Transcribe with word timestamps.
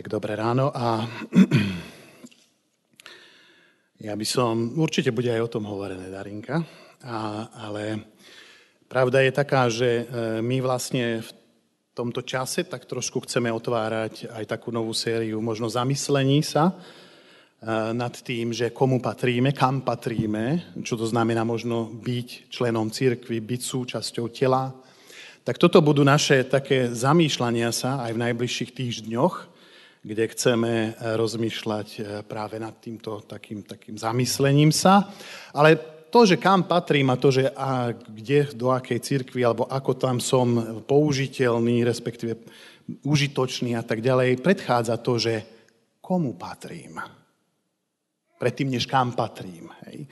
Tak 0.00 0.16
dobré 0.16 0.32
ráno 0.32 0.72
a 0.72 1.04
ja 4.08 4.16
by 4.16 4.24
som, 4.24 4.80
určite 4.80 5.12
bude 5.12 5.28
aj 5.28 5.44
o 5.44 5.52
tom 5.52 5.68
hovorené, 5.68 6.08
Darinka, 6.08 6.64
a, 7.04 7.44
ale 7.68 8.08
pravda 8.88 9.20
je 9.20 9.32
taká, 9.36 9.68
že 9.68 9.90
e, 10.00 10.04
my 10.40 10.64
vlastne 10.64 11.20
v 11.20 11.30
tomto 11.92 12.24
čase 12.24 12.64
tak 12.64 12.88
trošku 12.88 13.28
chceme 13.28 13.52
otvárať 13.52 14.32
aj 14.32 14.48
takú 14.48 14.72
novú 14.72 14.96
sériu 14.96 15.36
možno 15.44 15.68
zamyslení 15.68 16.40
sa 16.40 16.72
e, 16.72 16.74
nad 17.92 18.16
tým, 18.24 18.56
že 18.56 18.72
komu 18.72 19.04
patríme, 19.04 19.52
kam 19.52 19.84
patríme, 19.84 20.80
čo 20.80 20.96
to 20.96 21.04
znamená 21.04 21.44
možno 21.44 21.92
byť 21.92 22.48
členom 22.48 22.88
cirkvi, 22.88 23.36
byť 23.36 23.60
súčasťou 23.60 24.32
tela. 24.32 24.72
Tak 25.44 25.60
toto 25.60 25.84
budú 25.84 26.08
naše 26.08 26.48
také 26.48 26.88
zamýšľania 26.88 27.68
sa 27.68 28.00
aj 28.08 28.16
v 28.16 28.22
najbližších 28.24 28.72
týždňoch, 28.72 29.59
kde 30.00 30.24
chceme 30.32 30.72
eh, 30.72 30.92
rozmýšľať 31.16 31.88
eh, 31.96 32.02
práve 32.24 32.56
nad 32.56 32.72
týmto 32.80 33.20
takým, 33.24 33.62
takým 33.62 34.00
zamyslením 34.00 34.72
sa. 34.72 35.12
Ale 35.52 35.76
to, 36.10 36.26
že 36.26 36.42
kam 36.42 36.66
patrím 36.66 37.14
a 37.14 37.20
to, 37.20 37.30
že 37.30 37.54
a 37.54 37.94
kde, 37.94 38.50
do 38.58 38.74
akej 38.74 38.98
cirkvi, 38.98 39.46
alebo 39.46 39.70
ako 39.70 39.92
tam 39.94 40.16
som 40.18 40.82
použiteľný, 40.82 41.86
respektíve 41.86 42.34
užitočný 43.06 43.78
a 43.78 43.86
tak 43.86 44.02
ďalej, 44.02 44.42
predchádza 44.42 44.98
to, 44.98 45.14
že 45.22 45.34
komu 46.02 46.34
patrím. 46.34 46.98
Predtým, 48.42 48.74
než 48.74 48.90
kam 48.90 49.14
patrím. 49.14 49.70
Hej. 49.86 50.10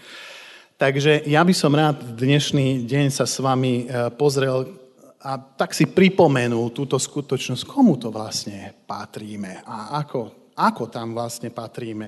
Takže 0.78 1.26
ja 1.26 1.42
by 1.42 1.54
som 1.56 1.74
rád 1.74 2.14
dnešný 2.14 2.86
deň 2.86 3.10
sa 3.10 3.26
s 3.26 3.42
vami 3.42 3.88
eh, 3.88 4.12
pozrel 4.14 4.87
a 5.18 5.34
tak 5.34 5.74
si 5.74 5.90
pripomenul 5.90 6.70
túto 6.70 6.94
skutočnosť, 6.94 7.66
komu 7.66 7.98
to 7.98 8.14
vlastne 8.14 8.70
patríme 8.86 9.66
a 9.66 9.98
ako, 9.98 10.54
ako 10.54 10.86
tam 10.86 11.10
vlastne 11.10 11.50
patríme. 11.50 12.06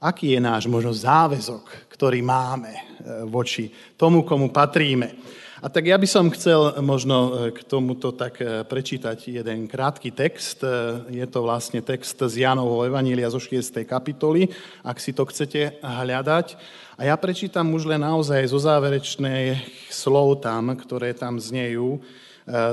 Aký 0.00 0.36
je 0.36 0.40
náš 0.40 0.68
možno 0.68 0.92
záväzok, 0.92 1.88
ktorý 1.88 2.20
máme 2.20 2.72
e, 2.72 2.82
voči 3.28 3.72
tomu, 3.96 4.28
komu 4.28 4.52
patríme. 4.52 5.16
A 5.64 5.72
tak 5.72 5.88
ja 5.88 5.96
by 5.96 6.04
som 6.04 6.28
chcel 6.28 6.76
možno 6.84 7.16
e, 7.16 7.56
k 7.56 7.64
tomuto 7.64 8.12
tak 8.12 8.36
e, 8.44 8.60
prečítať 8.60 9.40
jeden 9.40 9.64
krátky 9.64 10.12
text. 10.12 10.60
Je 11.08 11.24
to 11.28 11.48
vlastne 11.48 11.80
text 11.80 12.20
z 12.20 12.44
Jánovho 12.44 12.84
Evanília 12.84 13.32
zo 13.32 13.40
6. 13.40 13.72
kapitoly, 13.88 14.52
ak 14.84 15.00
si 15.00 15.16
to 15.16 15.24
chcete 15.24 15.80
hľadať. 15.80 16.60
A 17.00 17.08
ja 17.08 17.16
prečítam 17.16 17.72
už 17.72 17.88
len 17.88 18.04
naozaj 18.04 18.52
zo 18.52 18.60
záverečných 18.60 19.88
slov 19.88 20.44
tam, 20.44 20.76
ktoré 20.76 21.16
tam 21.16 21.40
znejú 21.40 22.04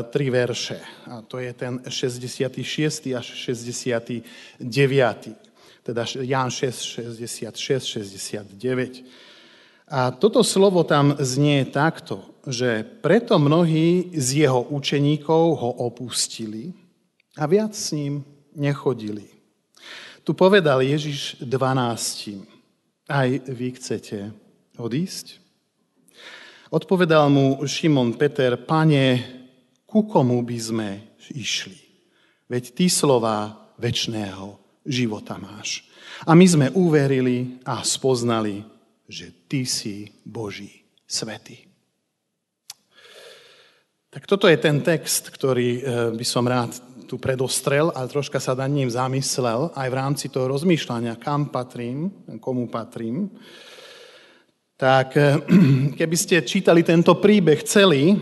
tri 0.10 0.30
verše. 0.30 0.80
A 1.10 1.22
to 1.22 1.40
je 1.40 1.54
ten 1.54 1.82
66. 1.90 3.14
až 3.18 3.26
69. 3.26 4.22
Teda 5.84 6.06
Ján 6.22 6.52
6, 6.52 6.82
66, 6.82 7.86
69. 7.86 9.04
A 9.90 10.12
toto 10.12 10.44
slovo 10.44 10.84
tam 10.88 11.18
znie 11.20 11.66
takto, 11.66 12.24
že 12.48 12.88
preto 13.02 13.36
mnohí 13.40 14.16
z 14.16 14.48
jeho 14.48 14.62
učeníkov 14.64 15.44
ho 15.60 15.70
opustili 15.86 16.74
a 17.38 17.46
viac 17.46 17.76
s 17.76 17.92
ním 17.92 18.24
nechodili. 18.56 19.28
Tu 20.24 20.32
povedal 20.34 20.80
Ježiš 20.82 21.44
12. 21.44 22.48
Aj 23.12 23.28
vy 23.28 23.68
chcete 23.76 24.32
odísť? 24.80 25.44
Odpovedal 26.72 27.28
mu 27.28 27.60
Šimon 27.68 28.16
Peter, 28.16 28.56
pane, 28.56 29.20
ku 29.94 30.10
komu 30.10 30.42
by 30.42 30.58
sme 30.58 30.90
išli? 31.30 31.78
Veď 32.50 32.74
ty 32.74 32.90
slova 32.90 33.70
väčšného 33.78 34.58
života 34.90 35.38
máš. 35.38 35.86
A 36.26 36.34
my 36.34 36.46
sme 36.50 36.68
uverili 36.74 37.62
a 37.62 37.86
spoznali, 37.86 38.66
že 39.06 39.30
ty 39.46 39.70
si 39.70 40.10
Boží 40.26 40.82
svetý. 41.06 41.70
Tak 44.09 44.26
toto 44.26 44.50
je 44.50 44.58
ten 44.58 44.82
text, 44.82 45.30
ktorý 45.30 45.70
eh, 45.78 45.82
by 46.09 46.26
som 46.26 46.50
rád 46.50 46.74
tu 47.06 47.22
predostrel 47.22 47.94
a 47.94 48.09
troška 48.09 48.42
sa 48.42 48.58
nad 48.58 48.74
ním 48.74 48.90
zamyslel 48.90 49.70
aj 49.78 49.88
v 49.90 49.98
rámci 49.98 50.26
toho 50.34 50.50
rozmýšľania, 50.50 51.22
kam 51.22 51.53
patrím, 51.53 52.26
komu 52.42 52.66
patrím. 52.66 53.30
Tak 54.74 55.09
eh, 55.18 55.38
keby 56.02 56.16
ste 56.18 56.42
čítali 56.42 56.82
tento 56.82 57.14
príbeh 57.22 57.62
celý, 57.62 58.18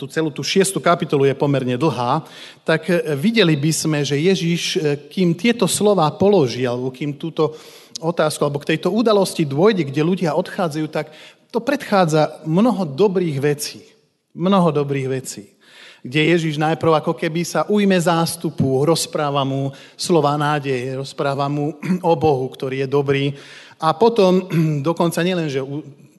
tú 0.00 0.08
celú 0.08 0.32
tú 0.32 0.40
šiestu 0.40 0.80
kapitolu 0.80 1.28
je 1.28 1.36
pomerne 1.36 1.76
dlhá, 1.76 2.24
tak 2.64 2.88
e, 2.88 3.12
videli 3.12 3.52
by 3.52 3.72
sme, 3.72 3.98
že 4.00 4.16
Ježiš, 4.16 4.62
e, 4.76 4.78
kým 5.12 5.36
tieto 5.36 5.68
slova 5.68 6.08
položí, 6.16 6.64
alebo 6.64 6.88
kým 6.88 7.20
túto 7.20 7.52
otázku, 8.00 8.40
alebo 8.48 8.64
k 8.64 8.76
tejto 8.76 8.88
udalosti 8.88 9.44
dôjde, 9.44 9.92
kde 9.92 10.00
ľudia 10.00 10.32
odchádzajú, 10.40 10.86
tak 10.88 11.12
to 11.52 11.60
predchádza 11.60 12.40
mnoho 12.48 12.88
dobrých 12.88 13.38
vecí. 13.44 13.84
Mnoho 14.32 14.72
dobrých 14.72 15.08
vecí. 15.20 15.52
Kde 16.00 16.32
Ježiš 16.32 16.56
najprv 16.56 17.04
ako 17.04 17.12
keby 17.12 17.44
sa 17.44 17.68
ujme 17.68 17.94
zástupu, 18.00 18.88
rozpráva 18.88 19.44
mu 19.44 19.68
slova 20.00 20.32
nádeje, 20.40 20.96
rozpráva 20.96 21.52
mu 21.52 21.76
o 22.00 22.12
Bohu, 22.16 22.48
ktorý 22.48 22.82
je 22.82 22.88
dobrý. 22.88 23.36
A 23.76 23.92
potom 23.92 24.48
dokonca 24.88 25.20
nielen, 25.20 25.52
že 25.52 25.60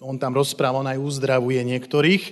on 0.04 0.22
tam 0.22 0.38
rozpráva, 0.38 0.86
on 0.86 0.92
aj 0.94 1.02
uzdravuje 1.02 1.66
niektorých, 1.66 2.24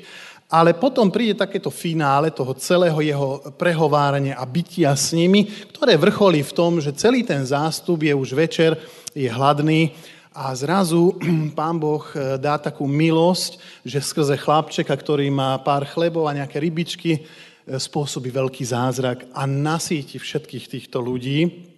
ale 0.51 0.75
potom 0.75 1.07
príde 1.07 1.39
takéto 1.39 1.71
finále 1.71 2.27
toho 2.27 2.51
celého 2.59 2.99
jeho 2.99 3.39
prehovárania 3.55 4.35
a 4.35 4.43
bytia 4.43 4.91
s 4.91 5.15
nimi, 5.15 5.47
ktoré 5.47 5.95
vrcholí 5.95 6.43
v 6.43 6.51
tom, 6.51 6.83
že 6.83 6.91
celý 6.91 7.23
ten 7.23 7.39
zástup 7.47 8.03
je 8.03 8.11
už 8.11 8.35
večer, 8.35 8.75
je 9.15 9.31
hladný 9.31 9.95
a 10.35 10.51
zrazu 10.51 11.15
pán 11.57 11.79
Boh 11.79 12.03
eh, 12.11 12.35
dá 12.35 12.59
takú 12.59 12.83
milosť, 12.83 13.63
že 13.87 14.03
skrze 14.03 14.35
chlapčeka, 14.35 14.91
ktorý 14.91 15.31
má 15.31 15.55
pár 15.63 15.87
chlebov 15.87 16.27
a 16.27 16.35
nejaké 16.35 16.59
rybičky, 16.59 17.11
eh, 17.15 17.21
spôsobí 17.79 18.27
veľký 18.27 18.67
zázrak 18.67 19.31
a 19.31 19.47
nasíti 19.47 20.19
všetkých 20.19 20.67
týchto 20.67 20.99
ľudí. 20.99 21.71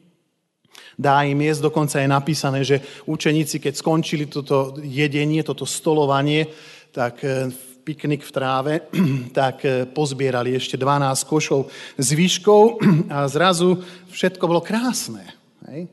Dá 0.98 1.22
im 1.26 1.38
jesť, 1.42 1.70
dokonca 1.70 2.02
je 2.02 2.10
napísané, 2.10 2.60
že 2.66 2.82
učeníci, 3.06 3.62
keď 3.62 3.74
skončili 3.78 4.26
toto 4.26 4.78
jedenie, 4.82 5.46
toto 5.46 5.66
stolovanie, 5.66 6.50
tak 6.90 7.22
eh, 7.22 7.54
piknik 7.84 8.24
v 8.24 8.32
tráve, 8.32 8.74
tak 9.40 9.68
eh, 9.68 9.84
pozbierali 9.84 10.56
ešte 10.56 10.80
12 10.80 11.30
košov 11.30 11.68
s 12.00 12.08
výškou 12.16 12.64
a 13.14 13.28
zrazu 13.28 13.84
všetko 14.10 14.44
bolo 14.48 14.64
krásne. 14.64 15.28
Hej? 15.68 15.92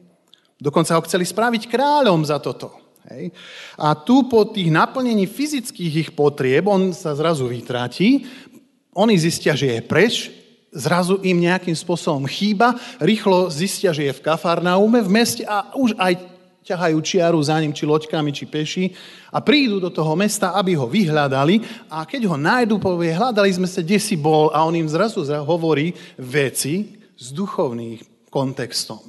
Dokonca 0.57 0.95
ho 0.95 1.05
chceli 1.05 1.27
spraviť 1.27 1.67
kráľom 1.67 2.23
za 2.23 2.39
toto. 2.39 2.71
Hej? 3.11 3.35
A 3.75 3.99
tu 3.99 4.31
po 4.31 4.47
tých 4.47 4.71
naplnení 4.71 5.27
fyzických 5.27 5.95
ich 6.07 6.11
potrieb, 6.15 6.71
on 6.71 6.95
sa 6.95 7.19
zrazu 7.19 7.51
vytratí, 7.51 8.25
oni 8.95 9.15
zistia, 9.19 9.59
že 9.59 9.79
je 9.79 9.81
preč, 9.83 10.15
zrazu 10.71 11.19
im 11.27 11.43
nejakým 11.43 11.75
spôsobom 11.75 12.31
chýba, 12.31 12.79
rýchlo 13.03 13.51
zistia, 13.51 13.91
že 13.91 14.07
je 14.07 14.15
v 14.15 14.23
Kafarnaume 14.23 15.03
v 15.03 15.11
meste 15.11 15.43
a 15.43 15.75
už 15.75 15.99
aj 15.99 16.30
ťahajú 16.65 16.99
čiaru 17.01 17.41
za 17.41 17.57
ním, 17.59 17.73
či 17.73 17.89
loďkami, 17.89 18.31
či 18.31 18.45
peši 18.45 18.85
a 19.33 19.41
prídu 19.41 19.81
do 19.81 19.89
toho 19.89 20.13
mesta, 20.15 20.53
aby 20.55 20.77
ho 20.77 20.85
vyhľadali 20.87 21.89
a 21.89 22.05
keď 22.05 22.29
ho 22.29 22.37
nájdu, 22.37 22.77
povie, 22.77 23.17
hľadali 23.17 23.51
sme 23.51 23.69
sa, 23.69 23.81
kde 23.81 23.99
si 23.99 24.15
bol 24.15 24.53
a 24.53 24.63
on 24.65 24.77
im 24.77 24.89
zrazu 24.89 25.25
hovorí 25.25 25.97
veci 26.21 27.01
s 27.17 27.33
duchovným 27.33 28.01
kontextom, 28.29 29.01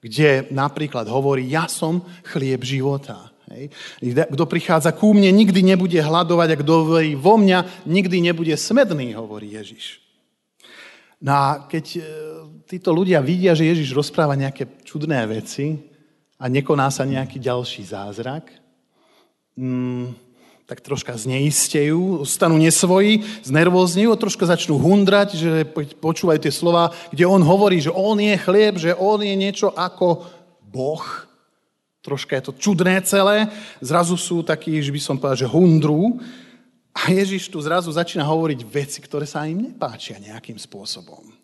kde 0.00 0.48
napríklad 0.52 1.08
hovorí, 1.08 1.48
ja 1.48 1.66
som 1.66 2.04
chlieb 2.24 2.64
života. 2.64 3.32
Hej. 3.50 3.74
Kto 4.30 4.46
prichádza 4.46 4.94
ku 4.94 5.10
mne, 5.10 5.34
nikdy 5.34 5.66
nebude 5.66 5.98
hľadovať 5.98 6.48
a 6.54 6.60
kto 6.62 6.72
hovorí 6.86 7.18
vo 7.18 7.34
mňa, 7.34 7.82
nikdy 7.90 8.22
nebude 8.22 8.54
smedný, 8.54 9.18
hovorí 9.18 9.58
Ježiš. 9.58 9.98
No 11.20 11.32
a 11.36 11.48
keď 11.68 11.84
e, 11.98 12.00
títo 12.64 12.96
ľudia 12.96 13.20
vidia, 13.20 13.52
že 13.52 13.68
Ježiš 13.68 13.92
rozpráva 13.92 14.38
nejaké 14.38 14.80
čudné 14.86 15.20
veci, 15.28 15.89
a 16.40 16.48
nekoná 16.48 16.88
sa 16.88 17.04
nejaký 17.04 17.36
ďalší 17.36 17.84
zázrak, 17.84 18.48
mm, 19.60 20.16
tak 20.64 20.80
troška 20.80 21.12
zneistejú, 21.18 22.24
stanú 22.24 22.56
nesvoji, 22.56 23.26
znervóznejú, 23.44 24.14
troška 24.16 24.48
začnú 24.48 24.78
hundrať, 24.78 25.28
že 25.36 25.50
počúvajú 25.98 26.38
tie 26.40 26.54
slova, 26.54 26.94
kde 27.10 27.26
on 27.26 27.42
hovorí, 27.42 27.82
že 27.82 27.92
on 27.92 28.16
je 28.16 28.38
chlieb, 28.38 28.78
že 28.78 28.94
on 28.94 29.20
je 29.20 29.34
niečo 29.34 29.74
ako 29.74 30.24
Boh. 30.62 31.02
Troška 32.00 32.38
je 32.38 32.44
to 32.48 32.52
čudné 32.56 33.02
celé. 33.02 33.50
Zrazu 33.82 34.14
sú 34.16 34.40
takí, 34.46 34.78
že 34.80 34.94
by 34.94 35.00
som 35.02 35.18
povedal, 35.18 35.44
že 35.44 35.52
hundrú. 35.52 36.22
A 36.94 37.10
Ježiš 37.12 37.50
tu 37.50 37.58
zrazu 37.60 37.90
začína 37.90 38.22
hovoriť 38.24 38.62
veci, 38.64 39.02
ktoré 39.02 39.26
sa 39.26 39.44
im 39.50 39.74
nepáčia 39.74 40.22
nejakým 40.22 40.56
spôsobom. 40.56 41.34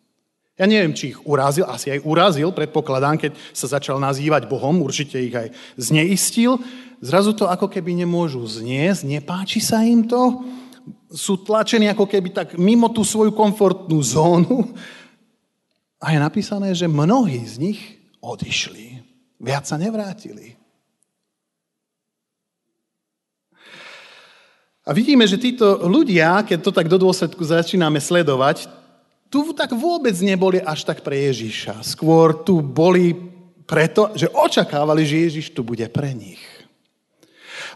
Ja 0.56 0.64
neviem, 0.64 0.96
či 0.96 1.12
ich 1.12 1.20
urazil, 1.28 1.68
asi 1.68 1.92
aj 1.92 2.00
urazil, 2.08 2.48
predpokladám, 2.48 3.20
keď 3.20 3.32
sa 3.52 3.68
začal 3.68 4.00
nazývať 4.00 4.48
Bohom, 4.48 4.80
určite 4.80 5.20
ich 5.20 5.36
aj 5.36 5.52
zneistil. 5.76 6.56
Zrazu 7.04 7.36
to 7.36 7.44
ako 7.44 7.68
keby 7.68 7.92
nemôžu 7.92 8.40
zniesť, 8.40 9.04
nepáči 9.04 9.60
sa 9.60 9.84
im 9.84 10.08
to, 10.08 10.40
sú 11.12 11.44
tlačení 11.44 11.92
ako 11.92 12.08
keby 12.08 12.32
tak 12.32 12.48
mimo 12.56 12.88
tú 12.88 13.04
svoju 13.04 13.34
komfortnú 13.34 13.98
zónu 14.00 14.70
A 16.00 16.12
je 16.12 16.18
napísané, 16.20 16.76
že 16.76 16.86
mnohí 16.86 17.40
z 17.48 17.56
nich 17.58 17.80
odišli. 18.20 19.00
Viac 19.40 19.64
sa 19.64 19.80
nevrátili. 19.80 20.56
A 24.86 24.94
vidíme, 24.94 25.26
že 25.26 25.40
títo 25.40 25.82
ľudia, 25.82 26.46
keď 26.46 26.58
to 26.62 26.70
tak 26.70 26.86
do 26.86 26.94
dôsledku 27.00 27.42
začíname 27.42 27.98
sledovať, 27.98 28.70
tu 29.30 29.52
tak 29.52 29.74
vôbec 29.74 30.14
neboli 30.22 30.62
až 30.62 30.86
tak 30.86 31.02
pre 31.02 31.30
Ježiša. 31.30 31.82
Skôr 31.82 32.46
tu 32.46 32.62
boli 32.62 33.14
preto, 33.66 34.14
že 34.14 34.30
očakávali, 34.30 35.02
že 35.02 35.26
Ježiš 35.26 35.46
tu 35.50 35.66
bude 35.66 35.84
pre 35.90 36.14
nich. 36.14 36.40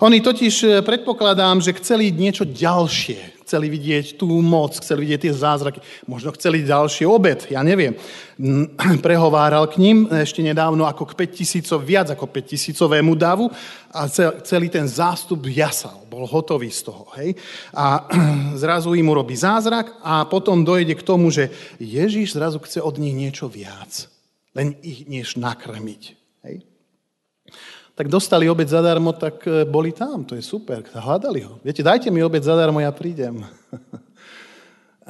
Oni 0.01 0.23
totiž, 0.23 0.55
e, 0.65 0.69
predpokladám, 0.81 1.61
že 1.61 1.77
chceli 1.77 2.15
niečo 2.15 2.49
ďalšie. 2.49 3.40
Chceli 3.51 3.67
vidieť 3.67 4.15
tú 4.15 4.31
moc, 4.47 4.79
chceli 4.79 5.11
vidieť 5.11 5.27
tie 5.27 5.35
zázraky. 5.35 5.83
Možno 6.07 6.31
chceli 6.39 6.63
ďalší 6.63 7.03
obed, 7.03 7.51
ja 7.51 7.67
neviem. 7.67 7.99
Prehováral 9.03 9.67
k 9.67 9.83
ním 9.83 10.07
ešte 10.07 10.39
nedávno 10.39 10.87
ako 10.87 11.03
k 11.11 11.27
5 11.27 11.35
tisícov, 11.35 11.83
viac 11.83 12.15
ako 12.15 12.31
5 12.31 12.47
tisícovému 12.47 13.19
davu 13.19 13.51
a 13.91 14.07
celý 14.47 14.71
ten 14.71 14.87
zástup 14.87 15.51
jasal. 15.51 15.99
Bol 16.07 16.31
hotový 16.31 16.71
z 16.71 16.95
toho. 16.95 17.11
Hej? 17.19 17.35
A 17.75 18.07
zrazu 18.63 18.95
im 18.95 19.11
urobí 19.11 19.35
zázrak 19.35 19.99
a 19.99 20.23
potom 20.31 20.63
dojde 20.63 20.95
k 20.95 21.03
tomu, 21.03 21.35
že 21.35 21.51
Ježíš 21.83 22.39
zrazu 22.39 22.63
chce 22.63 22.79
od 22.79 23.03
nich 23.03 23.19
niečo 23.19 23.51
viac. 23.51 24.07
Len 24.55 24.79
ich 24.79 25.11
než 25.11 25.35
nakrmiť. 25.35 26.03
Hej? 26.47 26.70
Tak 28.01 28.09
dostali 28.09 28.49
obed 28.49 28.65
zadarmo, 28.65 29.13
tak 29.13 29.45
e, 29.45 29.69
boli 29.69 29.93
tam. 29.93 30.25
To 30.25 30.33
je 30.33 30.41
super, 30.41 30.81
hľadali 30.89 31.45
ho. 31.45 31.61
Viete, 31.61 31.85
dajte 31.85 32.09
mi 32.09 32.25
obed 32.25 32.41
zadarmo, 32.41 32.81
ja 32.81 32.89
prídem. 32.89 33.45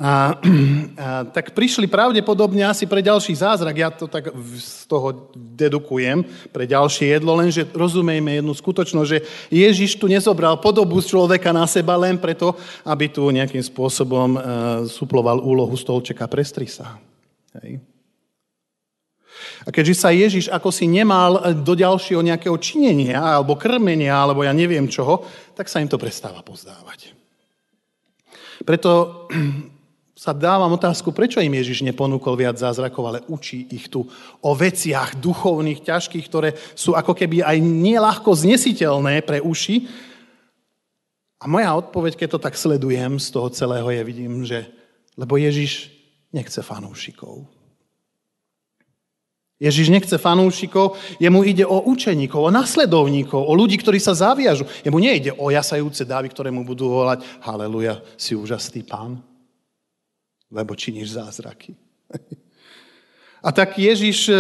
A, 0.00 0.32
a, 0.96 1.28
tak 1.28 1.52
prišli 1.52 1.84
pravdepodobne 1.84 2.64
asi 2.64 2.88
pre 2.88 3.04
ďalší 3.04 3.36
zázrak, 3.36 3.76
ja 3.76 3.92
to 3.92 4.08
tak 4.08 4.32
z 4.56 4.88
toho 4.88 5.28
dedukujem, 5.36 6.24
pre 6.48 6.64
ďalšie 6.64 7.20
jedlo, 7.20 7.36
lenže 7.36 7.68
rozumejme 7.68 8.40
jednu 8.40 8.56
skutočnosť, 8.56 9.08
že 9.12 9.18
Ježiš 9.52 10.00
tu 10.00 10.08
nezobral 10.08 10.56
podobu 10.56 10.96
človeka 11.04 11.52
na 11.52 11.68
seba 11.68 12.00
len 12.00 12.16
preto, 12.16 12.56
aby 12.80 13.12
tu 13.12 13.28
nejakým 13.28 13.60
spôsobom 13.60 14.28
uh, 14.34 14.42
suploval 14.88 15.44
úlohu 15.44 15.76
stolčeka 15.76 16.24
pre 16.32 16.48
strisa. 16.48 16.96
Hej. 17.60 17.84
A 19.64 19.68
keďže 19.68 20.00
sa 20.00 20.10
Ježiš 20.14 20.48
ako 20.48 20.72
si 20.72 20.88
nemal 20.88 21.52
do 21.60 21.76
ďalšieho 21.76 22.24
nejakého 22.24 22.56
činenia, 22.56 23.20
alebo 23.20 23.60
krmenia, 23.60 24.16
alebo 24.16 24.40
ja 24.40 24.56
neviem 24.56 24.88
čoho, 24.88 25.24
tak 25.52 25.68
sa 25.68 25.84
im 25.84 25.88
to 25.90 26.00
prestáva 26.00 26.40
pozdávať. 26.40 27.12
Preto 28.64 28.90
sa 30.24 30.36
dávam 30.36 30.72
otázku, 30.76 31.12
prečo 31.12 31.40
im 31.40 31.52
Ježiš 31.52 31.84
neponúkol 31.84 32.36
viac 32.36 32.60
zázrakov, 32.60 33.04
ale 33.08 33.20
učí 33.28 33.68
ich 33.72 33.88
tu 33.88 34.04
o 34.40 34.50
veciach 34.52 35.16
duchovných, 35.16 35.84
ťažkých, 35.84 36.24
ktoré 36.28 36.56
sú 36.76 36.92
ako 36.92 37.16
keby 37.16 37.40
aj 37.44 37.56
nieľahko 37.60 38.32
znesiteľné 38.36 39.24
pre 39.24 39.40
uši. 39.40 39.88
A 41.40 41.48
moja 41.48 41.72
odpoveď, 41.72 42.20
keď 42.20 42.28
to 42.36 42.44
tak 42.44 42.52
sledujem 42.56 43.16
z 43.16 43.28
toho 43.32 43.48
celého, 43.48 43.88
je, 43.88 44.02
vidím, 44.04 44.44
že 44.44 44.68
lebo 45.20 45.36
Ježiš 45.36 45.92
nechce 46.32 46.64
fanúšikov. 46.64 47.59
Ježiš 49.60 49.92
nechce 49.92 50.16
fanúšikov, 50.16 50.96
jemu 51.20 51.44
ide 51.44 51.68
o 51.68 51.84
učeníkov, 51.84 52.48
o 52.48 52.50
nasledovníkov, 52.50 53.44
o 53.44 53.52
ľudí, 53.52 53.76
ktorí 53.76 54.00
sa 54.00 54.16
zaviažu. 54.16 54.64
Jemu 54.80 54.96
nejde 54.96 55.36
o 55.36 55.52
jasajúce 55.52 56.08
dávy, 56.08 56.32
ktoré 56.32 56.48
mu 56.48 56.64
budú 56.64 56.88
volať 56.88 57.20
Haleluja, 57.44 58.00
si 58.16 58.32
úžasný 58.32 58.88
pán, 58.88 59.20
lebo 60.48 60.72
činíš 60.72 61.12
zázraky. 61.12 61.76
A 63.40 63.52
tak 63.56 63.80
Ježiš, 63.80 64.28
e, 64.28 64.36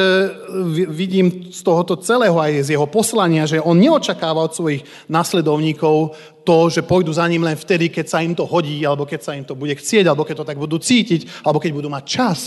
vidím 0.88 1.48
z 1.48 1.60
tohoto 1.64 1.96
celého 1.96 2.36
aj 2.36 2.68
z 2.68 2.76
jeho 2.76 2.84
poslania, 2.84 3.48
že 3.48 3.56
on 3.56 3.80
neočakáva 3.80 4.44
od 4.44 4.52
svojich 4.52 4.84
nasledovníkov 5.08 6.12
to, 6.44 6.68
že 6.68 6.84
pôjdu 6.84 7.08
za 7.08 7.24
ním 7.24 7.40
len 7.40 7.56
vtedy, 7.56 7.88
keď 7.88 8.06
sa 8.12 8.20
im 8.20 8.36
to 8.36 8.44
hodí, 8.44 8.84
alebo 8.84 9.08
keď 9.08 9.20
sa 9.24 9.32
im 9.32 9.44
to 9.44 9.56
bude 9.56 9.72
chcieť, 9.72 10.04
alebo 10.04 10.28
keď 10.28 10.44
to 10.44 10.48
tak 10.52 10.60
budú 10.60 10.76
cítiť, 10.76 11.44
alebo 11.48 11.56
keď 11.56 11.72
budú 11.72 11.88
mať 11.88 12.04
čas. 12.04 12.40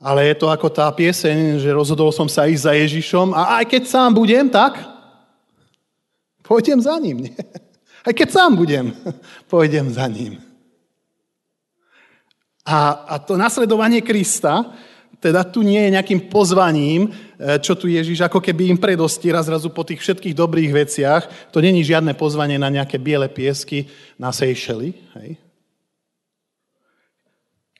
Ale 0.00 0.32
je 0.32 0.34
to 0.40 0.48
ako 0.48 0.72
tá 0.72 0.88
pieseň, 0.88 1.60
že 1.60 1.76
rozhodol 1.76 2.08
som 2.08 2.24
sa 2.24 2.48
ísť 2.48 2.64
za 2.64 2.72
Ježišom 2.72 3.36
a 3.36 3.60
aj 3.60 3.68
keď 3.68 3.82
sám 3.84 4.16
budem, 4.16 4.48
tak 4.48 4.80
pôjdem 6.40 6.80
za 6.80 6.96
ním. 6.96 7.28
Nie? 7.28 7.36
Aj 8.00 8.16
keď 8.16 8.32
sám 8.32 8.56
budem, 8.56 8.96
pôjdem 9.52 9.92
za 9.92 10.08
ním. 10.08 10.40
A, 12.64 12.96
a 13.04 13.14
to 13.20 13.36
nasledovanie 13.36 14.00
Krista, 14.00 14.72
teda 15.20 15.44
tu 15.44 15.60
nie 15.60 15.76
je 15.84 15.92
nejakým 15.92 16.32
pozvaním, 16.32 17.12
e, 17.36 17.60
čo 17.60 17.76
tu 17.76 17.92
Ježiš 17.92 18.24
ako 18.24 18.40
keby 18.40 18.72
im 18.72 18.78
predostiera 18.80 19.44
zrazu 19.44 19.68
po 19.68 19.84
tých 19.84 20.00
všetkých 20.00 20.32
dobrých 20.32 20.72
veciach. 20.72 21.52
To 21.52 21.60
není 21.60 21.84
žiadne 21.84 22.16
pozvanie 22.16 22.56
na 22.56 22.72
nejaké 22.72 22.96
biele 22.96 23.28
piesky 23.28 23.84
na 24.16 24.32
Seychely. 24.32 24.96
Hej? 25.20 25.36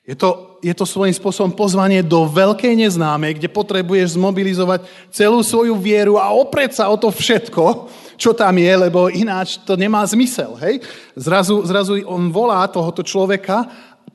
Je 0.01 0.17
to, 0.17 0.57
je 0.65 0.73
to 0.73 0.81
svojím 0.81 1.13
spôsobom 1.13 1.53
pozvanie 1.53 2.01
do 2.01 2.25
veľkej 2.25 2.73
neznámej, 2.73 3.37
kde 3.37 3.53
potrebuješ 3.53 4.17
zmobilizovať 4.17 4.89
celú 5.13 5.45
svoju 5.45 5.77
vieru 5.77 6.17
a 6.17 6.33
oprieť 6.33 6.81
sa 6.81 6.89
o 6.89 6.97
to 6.97 7.13
všetko, 7.13 7.85
čo 8.17 8.33
tam 8.33 8.57
je, 8.57 8.73
lebo 8.81 9.13
ináč 9.13 9.61
to 9.61 9.77
nemá 9.77 10.01
zmysel. 10.09 10.57
Hej? 10.57 10.81
Zrazu, 11.13 11.61
zrazu 11.69 12.01
on 12.09 12.33
volá 12.33 12.65
tohoto 12.65 13.05
človeka, 13.05 13.69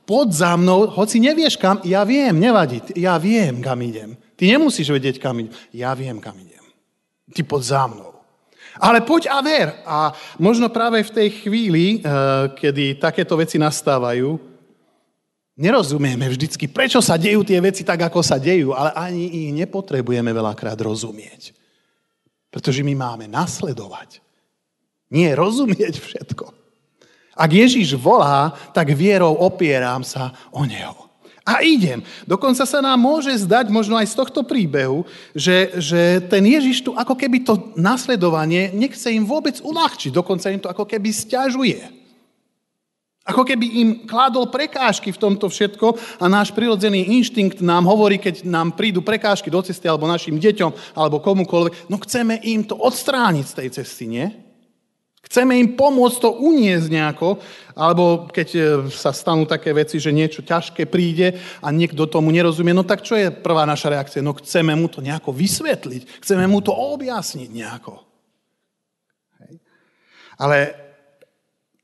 pod 0.07 0.31
za 0.31 0.55
mnou, 0.55 0.87
hoci 0.91 1.19
nevieš 1.19 1.59
kam, 1.59 1.83
ja 1.83 2.03
viem, 2.07 2.35
nevadí, 2.35 2.79
ja 2.95 3.19
viem, 3.19 3.59
kam 3.59 3.79
idem. 3.83 4.15
Ty 4.39 4.55
nemusíš 4.55 4.91
vedieť, 4.91 5.19
kam 5.19 5.39
idem. 5.39 5.55
Ja 5.75 5.91
viem, 5.95 6.19
kam 6.23 6.35
idem. 6.39 6.63
Ty 7.31 7.43
pod 7.43 7.63
za 7.63 7.87
mnou. 7.87 8.15
Ale 8.79 9.01
poď 9.01 9.27
a 9.33 9.39
ver. 9.41 9.67
A 9.83 10.13
možno 10.39 10.69
práve 10.69 11.01
v 11.01 11.11
tej 11.11 11.27
chvíli, 11.43 11.99
eh, 11.99 11.99
kedy 12.55 13.01
takéto 13.01 13.35
veci 13.35 13.59
nastávajú, 13.59 14.56
nerozumieme 15.57 16.29
vždycky, 16.29 16.69
prečo 16.69 17.01
sa 17.01 17.17
dejú 17.17 17.41
tie 17.41 17.57
veci 17.57 17.81
tak, 17.81 18.07
ako 18.07 18.21
sa 18.21 18.37
dejú, 18.37 18.71
ale 18.71 18.93
ani 18.93 19.25
ich 19.25 19.49
nepotrebujeme 19.57 20.29
veľakrát 20.29 20.77
rozumieť. 20.77 21.51
Pretože 22.53 22.85
my 22.85 22.93
máme 22.95 23.25
nasledovať. 23.27 24.21
Nie 25.09 25.33
rozumieť 25.35 25.99
všetko. 25.99 26.45
Ak 27.37 27.51
Ježiš 27.53 27.97
volá, 27.97 28.53
tak 28.73 28.93
vierou 28.97 29.33
opieram 29.33 30.01
sa 30.01 30.33
o 30.49 30.65
Neho. 30.65 31.07
A 31.47 31.63
idem. 31.63 32.03
Dokonca 32.27 32.67
sa 32.67 32.83
nám 32.83 32.99
môže 32.99 33.31
zdať, 33.31 33.71
možno 33.71 33.95
aj 33.95 34.11
z 34.11 34.19
tohto 34.19 34.43
príbehu, 34.43 35.07
že, 35.31 35.79
že 35.79 36.19
ten 36.27 36.43
Ježiš 36.43 36.83
tu 36.83 36.91
ako 36.91 37.15
keby 37.15 37.39
to 37.47 37.71
nasledovanie 37.79 38.75
nechce 38.75 39.07
im 39.07 39.23
vôbec 39.23 39.63
uľahčiť. 39.63 40.11
Dokonca 40.11 40.51
im 40.51 40.59
to 40.59 40.67
ako 40.67 40.83
keby 40.83 41.07
stiažuje. 41.07 42.06
Ako 43.27 43.43
keby 43.43 43.65
im 43.83 43.89
kládol 44.07 44.47
prekážky 44.47 45.11
v 45.11 45.19
tomto 45.19 45.51
všetko 45.51 45.99
a 46.23 46.25
náš 46.31 46.55
prirodzený 46.55 47.19
inštinkt 47.19 47.59
nám 47.59 47.83
hovorí, 47.83 48.15
keď 48.15 48.47
nám 48.47 48.79
prídu 48.79 49.03
prekážky 49.03 49.51
do 49.51 49.59
cesty 49.59 49.83
alebo 49.83 50.07
našim 50.07 50.39
deťom 50.39 50.95
alebo 50.95 51.19
komukoľvek, 51.19 51.91
no 51.91 51.99
chceme 51.99 52.39
im 52.47 52.63
to 52.63 52.79
odstrániť 52.79 53.45
z 53.45 53.53
tej 53.59 53.69
cesty, 53.83 54.05
nie? 54.07 54.27
Chceme 55.27 55.59
im 55.59 55.75
pomôcť 55.75 56.23
to 56.23 56.39
uniesť 56.39 56.87
nejako, 56.87 57.43
alebo 57.75 58.31
keď 58.31 58.47
e, 58.55 58.59
sa 58.87 59.11
stanú 59.11 59.43
také 59.43 59.75
veci, 59.75 59.99
že 59.99 60.15
niečo 60.15 60.39
ťažké 60.39 60.87
príde 60.87 61.35
a 61.59 61.67
niekto 61.67 62.07
tomu 62.07 62.31
nerozumie, 62.31 62.71
no 62.71 62.87
tak 62.87 63.03
čo 63.03 63.19
je 63.19 63.27
prvá 63.27 63.67
naša 63.67 63.91
reakcia? 63.91 64.23
No 64.23 64.31
chceme 64.39 64.71
mu 64.71 64.87
to 64.87 65.03
nejako 65.03 65.35
vysvetliť, 65.35 66.23
chceme 66.23 66.47
mu 66.47 66.63
to 66.63 66.71
objasniť 66.71 67.49
nejako. 67.51 68.07
Ale 70.39 70.86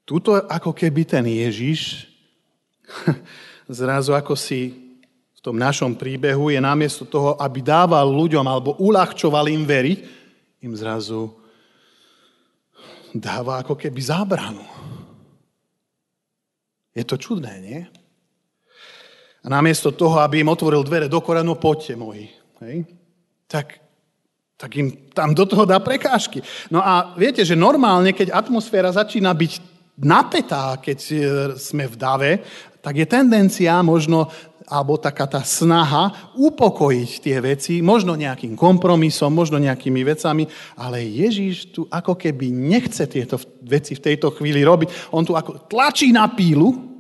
Tuto 0.04 0.36
ako 0.36 0.76
keby 0.76 1.08
ten 1.08 1.24
Ježiš 1.24 2.12
zrazu 3.80 4.12
ako 4.12 4.36
si 4.36 4.76
v 5.32 5.40
tom 5.40 5.56
našom 5.56 5.96
príbehu 5.96 6.52
je 6.52 6.60
namiesto 6.60 7.08
toho, 7.08 7.36
aby 7.40 7.64
dával 7.64 8.08
ľuďom 8.12 8.44
alebo 8.44 8.76
uľahčoval 8.80 9.48
im 9.52 9.64
veriť, 9.64 10.00
im 10.64 10.74
zrazu 10.76 11.32
dáva 13.16 13.60
ako 13.60 13.76
keby 13.76 14.00
zábranu. 14.00 14.64
Je 16.94 17.04
to 17.04 17.18
čudné, 17.18 17.54
nie? 17.60 17.82
A 19.44 19.52
namiesto 19.52 19.92
toho, 19.92 20.24
aby 20.24 20.40
im 20.40 20.52
otvoril 20.52 20.88
dvere 20.88 21.12
do 21.12 21.20
koranu, 21.20 21.60
poďte 21.60 22.00
moji. 22.00 22.32
Hej? 22.64 22.88
Tak, 23.52 23.76
tak 24.56 24.72
im 24.80 25.12
tam 25.12 25.36
do 25.36 25.44
toho 25.44 25.68
dá 25.68 25.84
prekážky. 25.84 26.40
No 26.72 26.80
a 26.80 27.12
viete, 27.20 27.44
že 27.44 27.60
normálne, 27.60 28.16
keď 28.16 28.32
atmosféra 28.32 28.96
začína 28.96 29.36
byť 29.36 29.73
napätá, 29.98 30.78
keď 30.78 31.00
e, 31.10 31.18
sme 31.58 31.90
v 31.90 31.96
dave, 31.98 32.32
tak 32.84 33.00
je 33.00 33.08
tendencia 33.08 33.80
možno, 33.80 34.28
alebo 34.68 35.00
taká 35.00 35.28
tá 35.28 35.42
snaha 35.44 36.36
upokojiť 36.36 37.12
tie 37.20 37.38
veci, 37.40 37.74
možno 37.80 38.16
nejakým 38.16 38.56
kompromisom, 38.60 39.32
možno 39.32 39.60
nejakými 39.60 40.04
vecami, 40.04 40.48
ale 40.76 41.04
Ježíš 41.04 41.72
tu 41.72 41.82
ako 41.88 42.20
keby 42.20 42.52
nechce 42.52 43.08
tieto 43.08 43.40
veci 43.64 43.96
v 43.96 44.04
tejto 44.04 44.36
chvíli 44.36 44.62
robiť. 44.64 45.16
On 45.16 45.24
tu 45.24 45.36
ako 45.36 45.68
tlačí 45.72 46.12
na 46.12 46.28
pílu 46.32 46.93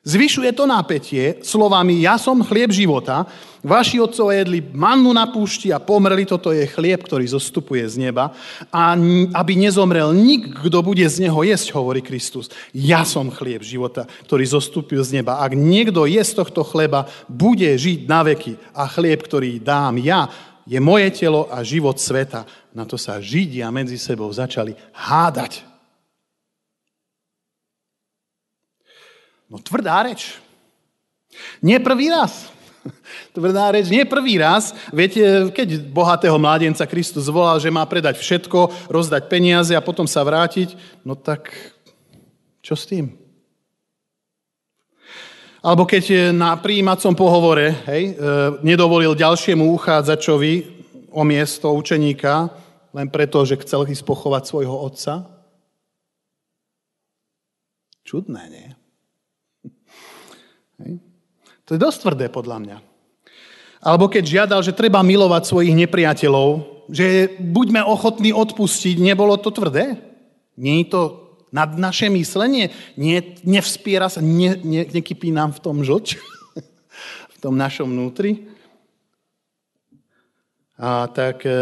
Zvyšuje 0.00 0.56
to 0.56 0.64
napätie 0.64 1.44
slovami 1.44 2.00
ja 2.00 2.16
som 2.16 2.40
chlieb 2.40 2.72
života, 2.72 3.28
vaši 3.60 4.00
otcovia 4.00 4.40
jedli 4.40 4.64
mannu 4.64 5.12
na 5.12 5.28
púšti 5.28 5.68
a 5.68 5.76
pomreli, 5.76 6.24
toto 6.24 6.56
je 6.56 6.64
chlieb, 6.64 7.04
ktorý 7.04 7.28
zostupuje 7.28 7.84
z 7.84 8.08
neba 8.08 8.32
a 8.72 8.96
aby 9.36 9.52
nezomrel 9.60 10.16
nik, 10.16 10.56
kto 10.56 10.80
bude 10.80 11.04
z 11.04 11.28
neho 11.28 11.44
jesť, 11.44 11.76
hovorí 11.76 12.00
Kristus. 12.00 12.48
Ja 12.72 13.04
som 13.04 13.28
chlieb 13.28 13.60
života, 13.60 14.08
ktorý 14.24 14.48
zostupil 14.48 15.04
z 15.04 15.20
neba. 15.20 15.44
Ak 15.44 15.52
niekto 15.52 16.08
je 16.08 16.24
z 16.24 16.32
tohto 16.32 16.64
chleba, 16.64 17.04
bude 17.28 17.68
žiť 17.68 18.08
na 18.08 18.24
veky 18.24 18.56
a 18.72 18.88
chlieb, 18.88 19.20
ktorý 19.20 19.60
dám 19.60 20.00
ja, 20.00 20.32
je 20.64 20.80
moje 20.80 21.12
telo 21.12 21.44
a 21.52 21.60
život 21.60 22.00
sveta. 22.00 22.48
Na 22.72 22.88
to 22.88 22.96
sa 22.96 23.20
Židia 23.20 23.68
medzi 23.68 24.00
sebou 24.00 24.32
začali 24.32 24.72
hádať. 24.96 25.69
No 29.50 29.58
tvrdá 29.58 30.06
reč. 30.06 30.38
Nie 31.58 31.82
prvý 31.82 32.06
raz. 32.06 32.46
Tvrdá 33.36 33.74
reč, 33.74 33.90
nie 33.90 34.06
prvý 34.06 34.38
raz. 34.38 34.72
Viete, 34.94 35.50
keď 35.52 35.90
bohatého 35.90 36.38
mládenca 36.38 36.86
Kristus 36.86 37.28
volal, 37.28 37.60
že 37.60 37.68
má 37.68 37.84
predať 37.84 38.16
všetko, 38.22 38.88
rozdať 38.88 39.28
peniaze 39.28 39.74
a 39.76 39.84
potom 39.84 40.06
sa 40.08 40.24
vrátiť, 40.24 40.78
no 41.04 41.12
tak 41.18 41.50
čo 42.64 42.78
s 42.78 42.88
tým? 42.88 43.20
Alebo 45.60 45.84
keď 45.84 46.32
na 46.32 46.56
príjímacom 46.56 47.12
pohovore 47.12 47.76
hej, 47.84 48.16
e, 48.16 48.22
nedovolil 48.64 49.12
ďalšiemu 49.12 49.68
uchádzačovi 49.76 50.80
o 51.12 51.20
miesto 51.20 51.68
učeníka, 51.76 52.48
len 52.96 53.12
preto, 53.12 53.44
že 53.44 53.60
chcel 53.60 53.84
ísť 53.84 54.08
pochovať 54.08 54.42
svojho 54.48 54.72
otca. 54.72 55.28
Čudné, 58.08 58.42
nie? 58.48 58.68
Hej. 60.80 60.92
To 61.70 61.78
je 61.78 61.86
dosť 61.86 61.98
tvrdé 62.02 62.26
podľa 62.26 62.58
mňa. 62.66 62.76
Alebo 63.78 64.10
keď 64.10 64.24
žiadal, 64.26 64.60
že 64.66 64.74
treba 64.74 65.06
milovať 65.06 65.46
svojich 65.46 65.78
nepriateľov, 65.86 66.66
že 66.90 67.30
buďme 67.38 67.86
ochotní 67.86 68.34
odpustiť, 68.34 68.98
nebolo 68.98 69.38
to 69.38 69.54
tvrdé? 69.54 69.94
Nie 70.58 70.82
je 70.82 70.90
to 70.90 71.02
nad 71.54 71.70
naše 71.78 72.10
myslenie? 72.10 72.74
Nie, 72.98 73.38
nevspiera 73.46 74.10
sa, 74.10 74.18
ne, 74.18 74.58
ne, 74.66 74.82
nekypí 74.82 75.30
nám 75.30 75.54
v 75.54 75.62
tom 75.62 75.86
žlč? 75.86 76.18
v 77.34 77.38
tom 77.38 77.54
našom 77.54 77.86
vnútri? 77.86 78.50
A 80.80 81.04
tak 81.12 81.44
e, 81.44 81.52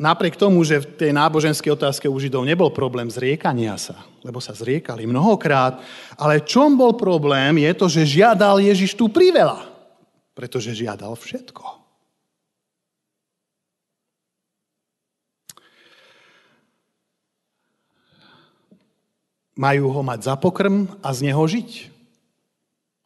napriek 0.00 0.32
tomu, 0.32 0.64
že 0.64 0.80
v 0.80 0.96
tej 0.96 1.12
náboženskej 1.12 1.76
otázke 1.76 2.08
u 2.08 2.16
Židov 2.16 2.48
nebol 2.48 2.72
problém 2.72 3.04
zriekania 3.12 3.76
sa, 3.76 4.00
lebo 4.24 4.40
sa 4.40 4.56
zriekali 4.56 5.04
mnohokrát, 5.04 5.76
ale 6.16 6.40
čom 6.40 6.72
bol 6.80 6.96
problém 6.96 7.60
je 7.60 7.72
to, 7.76 7.86
že 7.92 8.16
žiadal 8.16 8.64
Ježiš 8.64 8.96
tu 8.96 9.12
priveľa, 9.12 9.68
pretože 10.32 10.72
žiadal 10.72 11.12
všetko. 11.12 11.84
Majú 19.52 19.92
ho 19.92 20.00
mať 20.00 20.32
za 20.32 20.34
pokrm 20.40 20.88
a 21.04 21.12
z 21.12 21.28
neho 21.28 21.44
žiť. 21.44 21.92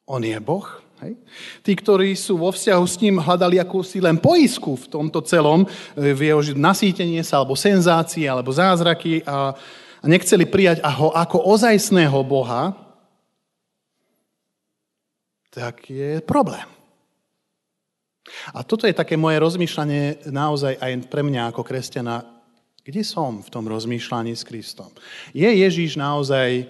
On 0.06 0.22
je 0.22 0.38
Boh, 0.38 0.85
Hej. 0.96 1.12
Tí, 1.60 1.72
ktorí 1.76 2.16
sú 2.16 2.40
vo 2.40 2.48
vzťahu 2.48 2.84
s 2.88 2.96
ním, 3.04 3.20
hľadali 3.20 3.60
akúsi 3.60 4.00
len 4.00 4.16
poisku 4.16 4.80
v 4.80 4.88
tomto 4.88 5.20
celom, 5.28 5.68
e, 5.92 6.16
v 6.16 6.32
jeho 6.32 6.40
nasýtenie 6.56 7.20
sa, 7.20 7.44
alebo 7.44 7.52
senzácie, 7.52 8.24
alebo 8.24 8.48
zázraky 8.48 9.20
a, 9.28 9.52
a 10.00 10.06
nechceli 10.08 10.48
prijať 10.48 10.80
ho 10.80 11.12
ako 11.12 11.52
ozajstného 11.52 12.16
Boha, 12.24 12.72
tak 15.52 15.84
je 15.88 16.20
problém. 16.24 16.64
A 18.56 18.64
toto 18.64 18.88
je 18.88 18.96
také 18.96 19.20
moje 19.20 19.36
rozmýšľanie 19.40 20.28
naozaj 20.32 20.80
aj 20.80 20.92
pre 21.12 21.22
mňa 21.22 21.52
ako 21.52 21.62
kresťana. 21.62 22.24
Kde 22.82 23.02
som 23.04 23.44
v 23.44 23.52
tom 23.52 23.68
rozmýšľaní 23.68 24.32
s 24.32 24.46
Kristom? 24.46 24.92
Je 25.36 25.46
Ježíš 25.46 25.98
naozaj 26.00 26.66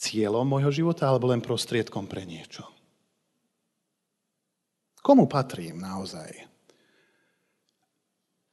cieľom 0.00 0.46
môjho 0.48 0.70
života 0.70 1.06
alebo 1.06 1.30
len 1.30 1.44
prostriedkom 1.44 2.10
pre 2.10 2.26
niečo? 2.26 2.66
Komu 5.02 5.26
patrím 5.26 5.82
naozaj? 5.82 6.30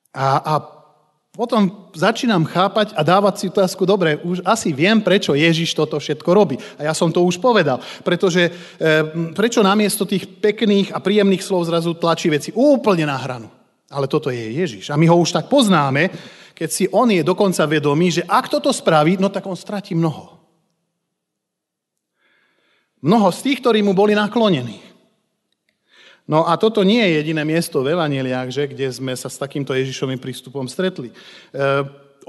A, 0.10 0.28
a 0.42 0.54
potom 1.30 1.88
začínam 1.94 2.44
chápať 2.44 2.98
a 2.98 3.06
dávať 3.06 3.36
si 3.38 3.46
otázku, 3.48 3.86
dobre, 3.86 4.18
už 4.26 4.42
asi 4.44 4.74
viem, 4.74 4.98
prečo 5.00 5.38
Ježiš 5.38 5.78
toto 5.78 6.02
všetko 6.02 6.30
robí. 6.34 6.58
A 6.82 6.90
ja 6.90 6.94
som 6.98 7.14
to 7.14 7.22
už 7.22 7.38
povedal. 7.38 7.80
Pretože 8.02 8.50
e, 8.50 8.52
prečo 9.38 9.62
namiesto 9.62 10.10
tých 10.10 10.26
pekných 10.26 10.92
a 10.92 11.00
príjemných 11.00 11.46
slov 11.46 11.70
zrazu 11.70 11.94
tlačí 11.94 12.34
veci 12.34 12.50
úplne 12.52 13.06
na 13.06 13.16
hranu. 13.16 13.48
Ale 13.94 14.10
toto 14.10 14.34
je 14.34 14.42
Ježiš. 14.42 14.90
A 14.90 14.98
my 14.98 15.06
ho 15.06 15.16
už 15.22 15.32
tak 15.32 15.46
poznáme, 15.48 16.10
keď 16.58 16.70
si 16.74 16.90
on 16.90 17.08
je 17.08 17.22
dokonca 17.22 17.64
vedomý, 17.70 18.10
že 18.10 18.26
ak 18.26 18.50
toto 18.50 18.74
spraví, 18.74 19.22
no 19.22 19.30
tak 19.30 19.46
on 19.46 19.56
stratí 19.56 19.94
mnoho. 19.94 20.36
Mnoho 23.00 23.32
z 23.32 23.40
tých, 23.48 23.64
ktorí 23.64 23.80
mu 23.80 23.96
boli 23.96 24.12
naklonení. 24.12 24.89
No 26.30 26.46
a 26.46 26.62
toto 26.62 26.86
nie 26.86 27.02
je 27.02 27.26
jediné 27.26 27.42
miesto 27.42 27.82
v 27.82 27.98
Evaneliách, 27.98 28.54
že, 28.54 28.64
kde 28.70 28.94
sme 28.94 29.18
sa 29.18 29.34
s 29.34 29.42
takýmto 29.42 29.74
Ježišovým 29.74 30.22
prístupom 30.22 30.70
stretli. 30.70 31.10
E, 31.10 31.16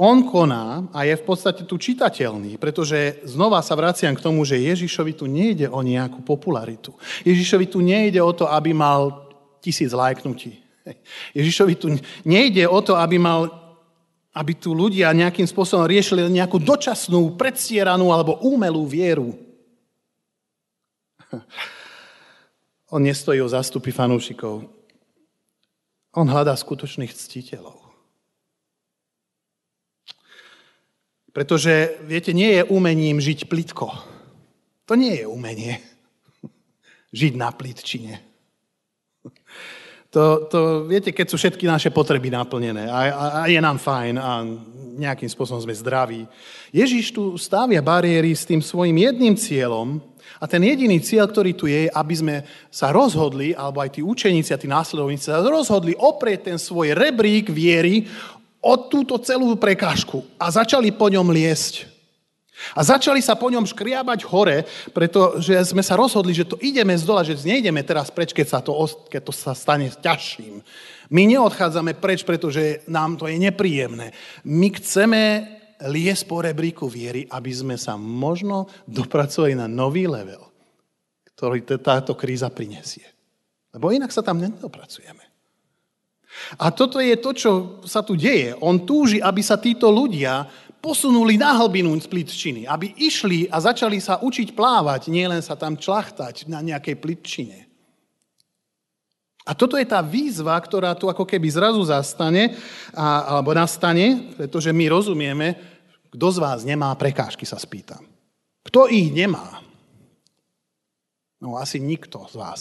on 0.01 0.25
koná 0.25 0.89
a 0.97 1.05
je 1.05 1.21
v 1.21 1.25
podstate 1.29 1.69
tu 1.69 1.77
čitateľný, 1.77 2.57
pretože 2.57 3.21
znova 3.29 3.61
sa 3.61 3.77
vraciam 3.77 4.17
k 4.17 4.25
tomu, 4.25 4.41
že 4.49 4.57
Ježišovi 4.57 5.13
tu 5.13 5.29
nejde 5.29 5.69
o 5.69 5.85
nejakú 5.85 6.25
popularitu. 6.25 6.97
Ježišovi 7.29 7.69
tu 7.69 7.85
nejde 7.85 8.25
o 8.25 8.33
to, 8.33 8.49
aby 8.49 8.73
mal 8.73 9.29
tisíc 9.61 9.93
lajknutí. 9.93 10.57
Ježišovi 11.37 11.75
tu 11.77 11.93
nejde 12.25 12.65
o 12.65 12.81
to, 12.81 12.97
aby 12.97 13.21
mal 13.21 13.53
aby 14.31 14.55
tu 14.55 14.71
ľudia 14.73 15.11
nejakým 15.11 15.43
spôsobom 15.43 15.91
riešili 15.91 16.23
nejakú 16.31 16.63
dočasnú, 16.63 17.35
predstieranú 17.35 18.15
alebo 18.15 18.39
umelú 18.47 18.87
vieru. 18.87 19.35
On 22.91 23.03
nestojí 23.03 23.39
o 23.43 23.49
zástupy 23.49 23.95
fanúšikov. 23.95 24.67
On 26.19 26.27
hľadá 26.27 26.59
skutočných 26.59 27.15
ctiteľov. 27.15 27.79
Pretože, 31.31 32.03
viete, 32.03 32.35
nie 32.35 32.59
je 32.59 32.67
umením 32.67 33.23
žiť 33.23 33.47
plitko. 33.47 33.95
To 34.91 34.99
nie 34.99 35.23
je 35.23 35.27
umenie. 35.31 35.79
Žiť 37.15 37.33
na 37.39 37.55
plitčine. 37.55 38.19
To, 40.11 40.51
to, 40.51 40.91
viete, 40.91 41.15
keď 41.15 41.27
sú 41.31 41.39
všetky 41.39 41.71
naše 41.71 41.95
potreby 41.95 42.35
naplnené 42.35 42.91
a, 42.91 42.99
a, 43.15 43.25
a 43.31 43.41
je 43.47 43.63
nám 43.63 43.79
fajn 43.79 44.15
a 44.19 44.43
nejakým 44.99 45.31
spôsobom 45.31 45.63
sme 45.63 45.71
zdraví. 45.71 46.27
Ježiš 46.75 47.15
tu 47.15 47.39
stavia 47.39 47.79
bariéry 47.79 48.35
s 48.35 48.43
tým 48.43 48.59
svojim 48.59 48.99
jedným 48.99 49.39
cieľom, 49.39 50.03
a 50.39 50.45
ten 50.47 50.63
jediný 50.63 51.03
cieľ, 51.03 51.27
ktorý 51.27 51.53
tu 51.59 51.67
je, 51.67 51.91
aby 51.91 52.15
sme 52.15 52.37
sa 52.71 52.95
rozhodli, 52.95 53.57
alebo 53.57 53.83
aj 53.83 53.99
tí 53.99 54.01
učeníci 54.05 54.55
a 54.55 54.61
tí 54.61 54.71
následovníci 54.71 55.33
sa 55.33 55.43
rozhodli 55.43 55.97
oprieť 55.99 56.55
ten 56.55 56.59
svoj 56.61 56.95
rebrík 56.95 57.51
viery 57.51 58.07
od 58.61 58.93
túto 58.93 59.17
celú 59.19 59.57
prekážku 59.57 60.23
a 60.37 60.53
začali 60.53 60.93
po 60.93 61.09
ňom 61.09 61.33
liesť. 61.33 61.89
A 62.77 62.85
začali 62.85 63.25
sa 63.25 63.41
po 63.41 63.49
ňom 63.49 63.65
škriabať 63.65 64.21
hore, 64.29 64.69
pretože 64.93 65.73
sme 65.73 65.81
sa 65.81 65.97
rozhodli, 65.97 66.37
že 66.37 66.45
to 66.45 66.61
ideme 66.61 66.93
z 66.93 67.09
dola, 67.09 67.25
že 67.25 67.41
nejdeme 67.41 67.81
teraz 67.81 68.13
preč, 68.13 68.37
keď 68.37 68.47
sa 68.47 68.61
to, 68.61 68.77
keď 69.09 69.23
to 69.25 69.33
sa 69.33 69.57
stane 69.57 69.89
ťažším. 69.89 70.61
My 71.09 71.25
neodchádzame 71.25 71.97
preč, 71.97 72.21
pretože 72.21 72.85
nám 72.85 73.17
to 73.17 73.27
je 73.27 73.41
nepríjemné. 73.41 74.13
My 74.45 74.69
chceme 74.77 75.21
liesť 75.89 76.25
po 76.29 76.45
rebríku 76.45 76.85
viery, 76.91 77.25
aby 77.31 77.53
sme 77.55 77.77
sa 77.81 77.97
možno 77.97 78.69
dopracovali 78.85 79.57
na 79.57 79.65
nový 79.65 80.05
level, 80.05 80.45
ktorý 81.37 81.65
táto 81.81 82.13
kríza 82.13 82.53
prinesie. 82.53 83.07
Lebo 83.73 83.95
inak 83.95 84.13
sa 84.13 84.21
tam 84.21 84.43
nedopracujeme. 84.43 85.25
A 86.63 86.71
toto 86.71 87.03
je 87.03 87.17
to, 87.19 87.31
čo 87.35 87.51
sa 87.87 88.07
tu 88.07 88.15
deje. 88.15 88.55
On 88.63 88.83
túži, 88.87 89.19
aby 89.19 89.43
sa 89.43 89.59
títo 89.59 89.91
ľudia 89.91 90.47
posunuli 90.81 91.37
na 91.37 91.53
hlbinu 91.61 91.93
splitčiny, 91.93 92.65
aby 92.65 92.97
išli 92.97 93.51
a 93.53 93.61
začali 93.61 94.01
sa 94.01 94.23
učiť 94.25 94.57
plávať, 94.57 95.13
nielen 95.13 95.45
sa 95.45 95.55
tam 95.55 95.77
člachtať 95.77 96.49
na 96.49 96.65
nejakej 96.65 96.97
plitčine. 96.97 97.59
A 99.45 99.57
toto 99.57 99.75
je 99.75 99.89
tá 99.89 100.01
výzva, 100.05 100.55
ktorá 100.61 100.95
tu 100.95 101.09
ako 101.09 101.25
keby 101.27 101.49
zrazu 101.51 101.81
zastane, 101.85 102.55
a, 102.93 103.37
alebo 103.37 103.57
nastane, 103.57 104.37
pretože 104.37 104.71
my 104.71 104.85
rozumieme, 104.89 105.70
kto 106.11 106.27
z 106.31 106.39
vás 106.43 106.67
nemá 106.67 106.91
prekážky, 106.99 107.47
sa 107.47 107.59
spýtam. 107.59 108.03
Kto 108.67 108.91
ich 108.91 109.15
nemá? 109.15 109.63
No 111.41 111.57
asi 111.57 111.81
nikto 111.81 112.27
z 112.29 112.37
vás 112.37 112.61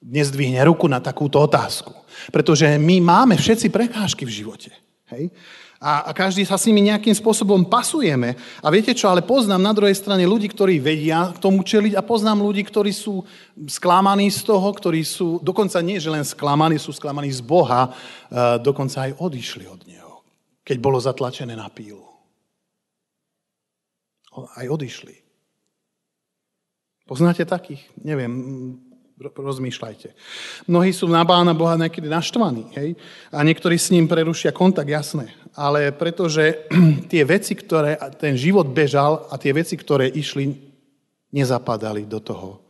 dnes 0.00 0.32
dvihne 0.32 0.60
ruku 0.64 0.88
na 0.88 0.96
takúto 0.96 1.40
otázku. 1.44 1.92
Pretože 2.32 2.80
my 2.80 3.00
máme 3.04 3.34
všetci 3.36 3.68
prekážky 3.68 4.24
v 4.24 4.32
živote. 4.32 4.72
Hej? 5.12 5.28
A, 5.80 6.08
a 6.08 6.10
každý 6.12 6.44
sa 6.44 6.60
s 6.60 6.68
nimi 6.68 6.84
nejakým 6.84 7.16
spôsobom 7.16 7.64
pasujeme. 7.64 8.36
A 8.60 8.68
viete 8.68 8.92
čo, 8.92 9.08
ale 9.08 9.24
poznám 9.24 9.64
na 9.64 9.72
druhej 9.72 9.96
strane 9.96 10.28
ľudí, 10.28 10.52
ktorí 10.52 10.76
vedia 10.76 11.32
k 11.32 11.40
tomu 11.40 11.64
čeliť 11.64 11.96
a 11.96 12.04
poznám 12.04 12.44
ľudí, 12.44 12.68
ktorí 12.68 12.92
sú 12.92 13.24
sklamaní 13.64 14.28
z 14.28 14.44
toho, 14.44 14.68
ktorí 14.76 15.00
sú, 15.00 15.40
dokonca 15.40 15.80
nie, 15.80 15.96
že 15.96 16.12
len 16.12 16.24
sklamaní, 16.24 16.76
sú 16.76 16.92
sklamaní 16.92 17.32
z 17.32 17.40
Boha, 17.40 17.88
e, 17.88 17.90
dokonca 18.60 19.08
aj 19.08 19.16
odišli 19.24 19.64
od 19.64 19.80
Neho, 19.88 20.20
keď 20.60 20.76
bolo 20.84 21.00
zatlačené 21.00 21.56
na 21.56 21.72
pílu. 21.72 22.09
Aj 24.54 24.66
odišli. 24.68 25.16
Poznáte 27.10 27.42
takých? 27.42 27.82
Neviem, 27.98 28.32
rozmýšľajte. 29.18 30.14
Mnohí 30.70 30.94
sú 30.94 31.10
na 31.10 31.26
Pána 31.26 31.52
Boha 31.52 31.76
niekedy 31.76 32.08
naštvaní, 32.08 32.70
hej? 32.78 32.94
A 33.34 33.44
niektorí 33.44 33.76
s 33.76 33.92
ním 33.92 34.08
prerušia 34.08 34.54
kontakt, 34.54 34.88
jasné. 34.88 35.34
Ale 35.52 35.90
pretože 35.92 36.70
tie 37.12 37.26
veci, 37.26 37.58
ktoré 37.58 37.98
ten 38.16 38.38
život 38.38 38.70
bežal 38.70 39.26
a 39.28 39.36
tie 39.36 39.52
veci, 39.52 39.74
ktoré 39.74 40.08
išli, 40.08 40.54
nezapadali 41.34 42.06
do 42.06 42.22
toho, 42.22 42.62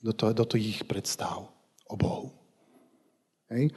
do, 0.00 0.12
toho, 0.16 0.32
do 0.32 0.44
toho 0.48 0.60
ich 0.60 0.82
predstav 0.88 1.44
o 1.86 1.94
Bohu. 1.94 2.32
Hej? 3.52 3.70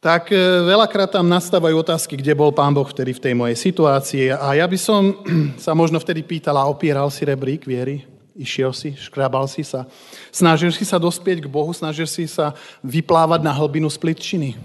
Tak 0.00 0.32
e, 0.32 0.64
veľakrát 0.64 1.12
tam 1.12 1.28
nastávajú 1.28 1.84
otázky, 1.84 2.16
kde 2.16 2.32
bol 2.32 2.48
Pán 2.56 2.72
Boh 2.72 2.88
vtedy 2.88 3.12
v 3.12 3.20
tej 3.20 3.34
mojej 3.36 3.52
situácii. 3.52 4.32
A 4.32 4.56
ja 4.56 4.64
by 4.64 4.78
som 4.80 5.12
sa 5.64 5.76
možno 5.76 6.00
vtedy 6.00 6.24
pýtala, 6.24 6.64
opieral 6.64 7.12
si 7.12 7.28
rebrík 7.28 7.68
viery? 7.68 8.08
Išiel 8.32 8.72
si, 8.72 8.96
škrabal 8.96 9.44
si 9.44 9.60
sa. 9.60 9.84
Snažil 10.32 10.72
si 10.72 10.88
sa 10.88 10.96
dospieť 10.96 11.44
k 11.44 11.52
Bohu, 11.52 11.68
snažil 11.76 12.08
si 12.08 12.24
sa 12.24 12.56
vyplávať 12.80 13.44
na 13.44 13.52
hlbinu 13.52 13.92
splitčiny. 13.92 14.56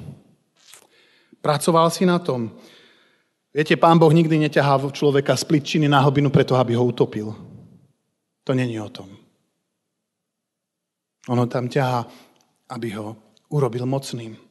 Pracoval 1.43 1.91
si 1.91 2.07
na 2.07 2.15
tom. 2.15 2.55
Viete, 3.51 3.75
pán 3.75 3.99
Boh 3.99 4.15
nikdy 4.15 4.39
neťahá 4.47 4.79
človeka 4.95 5.35
z 5.35 5.51
na 5.91 5.99
hlbinu 5.99 6.31
preto, 6.31 6.55
aby 6.55 6.79
ho 6.79 6.87
utopil. 6.87 7.35
To 8.47 8.51
není 8.55 8.79
o 8.79 8.87
tom. 8.87 9.11
Ono 11.27 11.43
tam 11.51 11.67
ťahá, 11.67 12.07
aby 12.71 12.95
ho 12.95 13.19
urobil 13.51 13.83
mocným. 13.83 14.44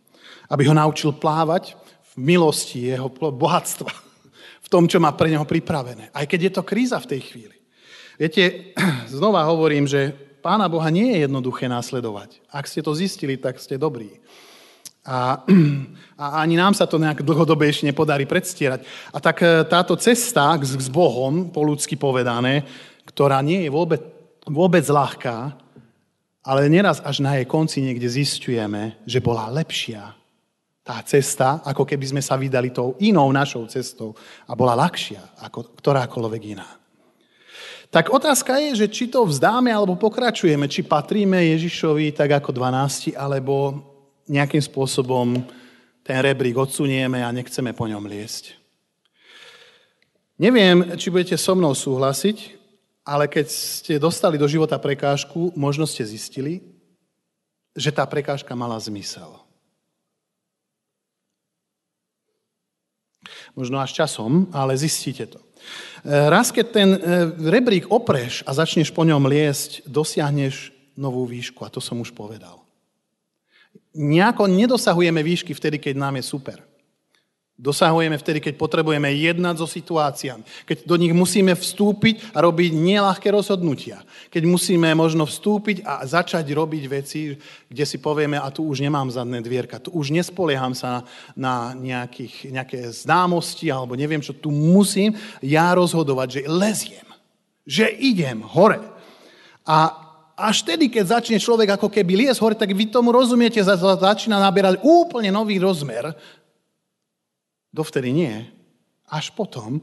Aby 0.48 0.68
ho 0.68 0.74
naučil 0.76 1.16
plávať 1.16 1.76
v 2.14 2.34
milosti 2.34 2.92
jeho 2.92 3.08
bohatstva. 3.10 3.90
V 4.64 4.68
tom, 4.72 4.88
čo 4.88 5.02
má 5.02 5.12
pre 5.12 5.28
neho 5.28 5.44
pripravené. 5.44 6.08
Aj 6.14 6.24
keď 6.24 6.40
je 6.48 6.52
to 6.54 6.62
kríza 6.62 6.96
v 7.00 7.10
tej 7.16 7.20
chvíli. 7.20 7.56
Viete, 8.16 8.72
znova 9.14 9.44
hovorím, 9.50 9.84
že 9.84 10.14
Pána 10.44 10.68
Boha 10.68 10.92
nie 10.92 11.16
je 11.16 11.24
jednoduché 11.24 11.72
následovať. 11.72 12.44
Ak 12.52 12.68
ste 12.68 12.84
to 12.84 12.92
zistili, 12.92 13.40
tak 13.40 13.56
ste 13.56 13.80
dobrí. 13.80 14.20
A, 15.04 15.40
a 16.20 16.24
ani 16.44 16.60
nám 16.60 16.76
sa 16.76 16.84
to 16.84 17.00
nejak 17.00 17.24
dlhodobejšie 17.24 17.88
nepodarí 17.88 18.28
predstierať. 18.28 18.84
A 19.12 19.18
tak 19.24 19.40
e, 19.40 19.64
táto 19.64 19.96
cesta 19.96 20.52
s, 20.60 20.76
s 20.76 20.88
Bohom, 20.92 21.48
po 21.48 21.64
ľudsky 21.64 21.96
povedané, 21.96 22.64
ktorá 23.08 23.40
nie 23.40 23.64
je 23.64 23.70
vôbec, 23.72 24.00
vôbec 24.44 24.84
ľahká, 24.84 25.56
ale 26.44 26.68
neraz 26.68 27.00
až 27.00 27.24
na 27.24 27.40
jej 27.40 27.48
konci 27.48 27.80
niekde 27.80 28.04
zistujeme, 28.04 29.00
že 29.08 29.24
bola 29.24 29.48
lepšia 29.48 30.12
tá 30.84 31.00
cesta, 31.00 31.64
ako 31.64 31.88
keby 31.88 32.12
sme 32.12 32.22
sa 32.22 32.36
vydali 32.36 32.68
tou 32.68 32.92
inou 33.00 33.32
našou 33.32 33.64
cestou 33.64 34.12
a 34.44 34.52
bola 34.52 34.76
ľahšia 34.76 35.40
ako 35.40 35.72
ktorákoľvek 35.80 36.42
iná. 36.52 36.68
Tak 37.88 38.12
otázka 38.12 38.60
je, 38.60 38.84
že 38.84 38.86
či 38.92 39.04
to 39.08 39.24
vzdáme 39.24 39.72
alebo 39.72 39.96
pokračujeme, 39.96 40.68
či 40.68 40.84
patríme 40.84 41.40
Ježišovi 41.56 42.12
tak 42.12 42.36
ako 42.36 42.52
12, 42.52 43.16
alebo 43.16 43.80
nejakým 44.28 44.60
spôsobom 44.60 45.40
ten 46.04 46.18
rebrík 46.20 46.58
odsunieme 46.58 47.24
a 47.24 47.32
nechceme 47.32 47.72
po 47.72 47.88
ňom 47.88 48.04
liesť. 48.04 48.60
Neviem, 50.36 50.98
či 50.98 51.08
budete 51.08 51.38
so 51.38 51.54
mnou 51.54 51.72
súhlasiť, 51.72 52.58
ale 53.06 53.30
keď 53.30 53.46
ste 53.46 53.94
dostali 54.02 54.36
do 54.36 54.50
života 54.50 54.74
prekážku, 54.76 55.54
možno 55.54 55.86
ste 55.86 56.02
zistili, 56.02 56.60
že 57.78 57.94
tá 57.94 58.02
prekážka 58.02 58.52
mala 58.58 58.74
zmysel. 58.82 59.43
Možno 63.56 63.80
až 63.80 64.04
časom, 64.04 64.48
ale 64.52 64.76
zistíte 64.76 65.26
to. 65.26 65.40
E, 65.40 65.44
raz, 66.28 66.52
keď 66.52 66.66
ten 66.68 66.90
e, 66.94 66.98
rebrík 67.48 67.88
opreš 67.88 68.44
a 68.44 68.52
začneš 68.52 68.92
po 68.92 69.04
ňom 69.04 69.24
liesť, 69.24 69.86
dosiahneš 69.88 70.74
novú 70.98 71.24
výšku. 71.24 71.64
A 71.64 71.72
to 71.72 71.80
som 71.80 72.00
už 72.00 72.12
povedal. 72.12 72.60
Nejako 73.94 74.50
nedosahujeme 74.50 75.22
výšky 75.22 75.54
vtedy, 75.54 75.78
keď 75.78 75.94
nám 75.96 76.18
je 76.18 76.24
super. 76.26 76.58
Dosahujeme 77.54 78.18
vtedy, 78.18 78.42
keď 78.42 78.58
potrebujeme 78.58 79.14
jednať 79.14 79.62
so 79.62 79.70
situáciami. 79.70 80.42
Keď 80.66 80.90
do 80.90 80.98
nich 80.98 81.14
musíme 81.14 81.54
vstúpiť 81.54 82.34
a 82.34 82.42
robiť 82.42 82.74
nelahké 82.74 83.30
rozhodnutia. 83.30 84.02
Keď 84.34 84.42
musíme 84.42 84.90
možno 84.98 85.22
vstúpiť 85.22 85.86
a 85.86 86.02
začať 86.02 86.50
robiť 86.50 86.84
veci, 86.90 87.38
kde 87.70 87.84
si 87.86 88.02
povieme, 88.02 88.42
a 88.42 88.50
tu 88.50 88.66
už 88.66 88.82
nemám 88.82 89.06
zadné 89.06 89.38
dvierka, 89.38 89.78
tu 89.78 89.94
už 89.94 90.10
nespolieham 90.10 90.74
sa 90.74 91.06
na 91.38 91.78
nejakých, 91.78 92.50
nejaké 92.50 92.78
známosti 92.90 93.70
alebo 93.70 93.94
neviem 93.94 94.18
čo, 94.18 94.34
tu 94.34 94.50
musím 94.50 95.14
ja 95.38 95.70
rozhodovať, 95.78 96.42
že 96.42 96.50
leziem, 96.50 97.06
že 97.62 97.86
idem 97.86 98.42
hore. 98.42 98.82
A 99.62 99.94
až 100.34 100.66
tedy, 100.66 100.90
keď 100.90 101.22
začne 101.22 101.38
človek 101.38 101.78
ako 101.78 101.86
keby 101.86 102.26
liesť 102.26 102.42
hore, 102.42 102.58
tak 102.58 102.74
vy 102.74 102.90
tomu 102.90 103.14
rozumiete, 103.14 103.62
začína 103.62 104.42
naberať 104.42 104.82
úplne 104.82 105.30
nový 105.30 105.62
rozmer 105.62 106.18
dovtedy 107.74 108.14
nie, 108.14 108.46
až 109.10 109.34
potom, 109.34 109.82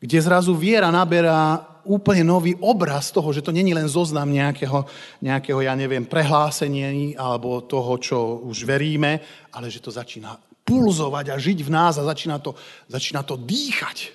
kde 0.00 0.18
zrazu 0.24 0.56
viera 0.56 0.88
naberá 0.88 1.60
úplne 1.86 2.26
nový 2.26 2.56
obraz 2.58 3.14
toho, 3.14 3.30
že 3.30 3.44
to 3.44 3.54
není 3.54 3.70
len 3.76 3.86
zoznam 3.86 4.26
nejakého, 4.26 4.84
nejakého 5.22 5.60
ja 5.62 5.76
neviem, 5.78 6.02
prehlásenia 6.02 6.90
alebo 7.14 7.62
toho, 7.62 7.94
čo 8.00 8.18
už 8.42 8.66
veríme, 8.66 9.22
ale 9.54 9.70
že 9.70 9.78
to 9.78 9.94
začína 9.94 10.34
pulzovať 10.66 11.30
a 11.30 11.36
žiť 11.38 11.58
v 11.62 11.70
nás 11.70 11.94
a 11.96 12.08
začína 12.10 12.42
to, 12.42 12.58
začína 12.90 13.22
to 13.22 13.38
dýchať. 13.38 14.10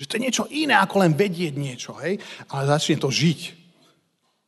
Že 0.00 0.08
to 0.08 0.14
je 0.16 0.24
niečo 0.24 0.44
iné, 0.48 0.80
ako 0.80 1.04
len 1.04 1.12
vedieť 1.12 1.54
niečo, 1.60 1.92
hej? 2.00 2.16
ale 2.48 2.62
začne 2.64 2.96
to 2.96 3.12
žiť. 3.12 3.59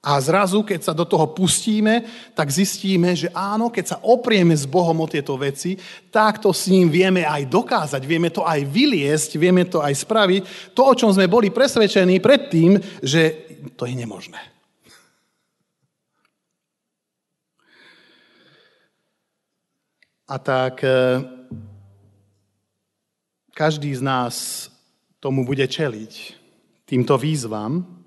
A 0.02 0.18
zrazu, 0.18 0.66
keď 0.66 0.90
sa 0.90 0.94
do 0.98 1.06
toho 1.06 1.30
pustíme, 1.30 2.02
tak 2.34 2.50
zistíme, 2.50 3.14
že 3.14 3.30
áno, 3.30 3.70
keď 3.70 3.84
sa 3.86 3.98
oprieme 4.02 4.50
s 4.50 4.66
Bohom 4.66 4.98
o 4.98 5.06
tieto 5.06 5.38
veci, 5.38 5.78
tak 6.10 6.42
to 6.42 6.50
s 6.50 6.66
ním 6.66 6.90
vieme 6.90 7.22
aj 7.22 7.46
dokázať, 7.46 8.02
vieme 8.02 8.34
to 8.34 8.42
aj 8.42 8.66
vyliesť, 8.66 9.38
vieme 9.38 9.62
to 9.62 9.78
aj 9.78 9.94
spraviť. 9.94 10.74
To, 10.74 10.90
o 10.90 10.98
čom 10.98 11.14
sme 11.14 11.30
boli 11.30 11.54
presvedčení 11.54 12.18
predtým, 12.18 12.82
že 12.98 13.46
to 13.78 13.86
je 13.86 13.94
nemožné. 13.94 14.42
A 20.26 20.34
tak 20.42 20.82
e, 20.82 21.22
každý 23.54 23.94
z 23.94 24.02
nás 24.02 24.66
tomu 25.22 25.46
bude 25.46 25.62
čeliť 25.62 26.42
týmto 26.90 27.14
výzvam, 27.14 28.01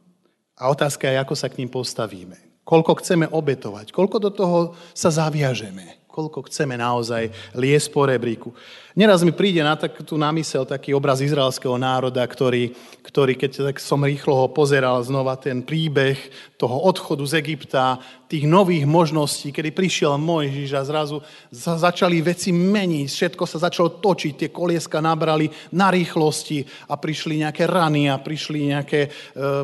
a 0.55 0.71
otázka 0.71 1.11
je, 1.11 1.19
ako 1.19 1.35
sa 1.35 1.51
k 1.51 1.59
ním 1.59 1.69
postavíme. 1.71 2.39
Koľko 2.65 2.97
chceme 3.03 3.29
obetovať, 3.29 3.93
koľko 3.93 4.17
do 4.17 4.31
toho 4.33 4.59
sa 4.95 5.13
zaviažeme 5.13 6.04
koľko 6.15 6.47
chceme 6.47 6.79
naozaj 6.79 7.27
liesť 7.59 7.91
po 7.91 8.07
rebríku. 8.07 8.55
Neraz 8.95 9.27
mi 9.27 9.35
príde 9.35 9.59
na 9.59 9.75
takú 9.75 10.07
namysel 10.15 10.63
taký 10.63 10.95
obraz 10.95 11.19
izraelského 11.19 11.75
národa, 11.75 12.23
ktorý, 12.23 12.71
ktorý 13.03 13.35
keď 13.35 13.51
tak 13.67 13.83
som 13.83 13.99
rýchlo 13.99 14.31
ho 14.31 14.47
pozeral 14.47 15.03
znova 15.03 15.35
ten 15.35 15.59
príbeh 15.59 16.15
toho 16.55 16.79
odchodu 16.87 17.27
z 17.27 17.43
Egypta, 17.43 17.99
tých 18.31 18.47
nových 18.47 18.87
možností, 18.87 19.51
kedy 19.51 19.75
prišiel 19.75 20.15
Mojžiš 20.15 20.71
a 20.79 20.87
zrazu 20.87 21.19
sa 21.51 21.75
začali 21.75 22.23
veci 22.23 22.55
meniť, 22.55 23.11
všetko 23.11 23.43
sa 23.43 23.67
začalo 23.67 23.99
točiť, 23.99 24.33
tie 24.39 24.49
kolieska 24.55 25.03
nabrali 25.03 25.51
na 25.75 25.91
rýchlosti 25.91 26.63
a 26.87 26.95
prišli 26.95 27.43
nejaké 27.43 27.67
rany 27.67 28.07
a 28.07 28.15
prišli 28.15 28.71
nejaké 28.71 29.01
e, 29.03 29.09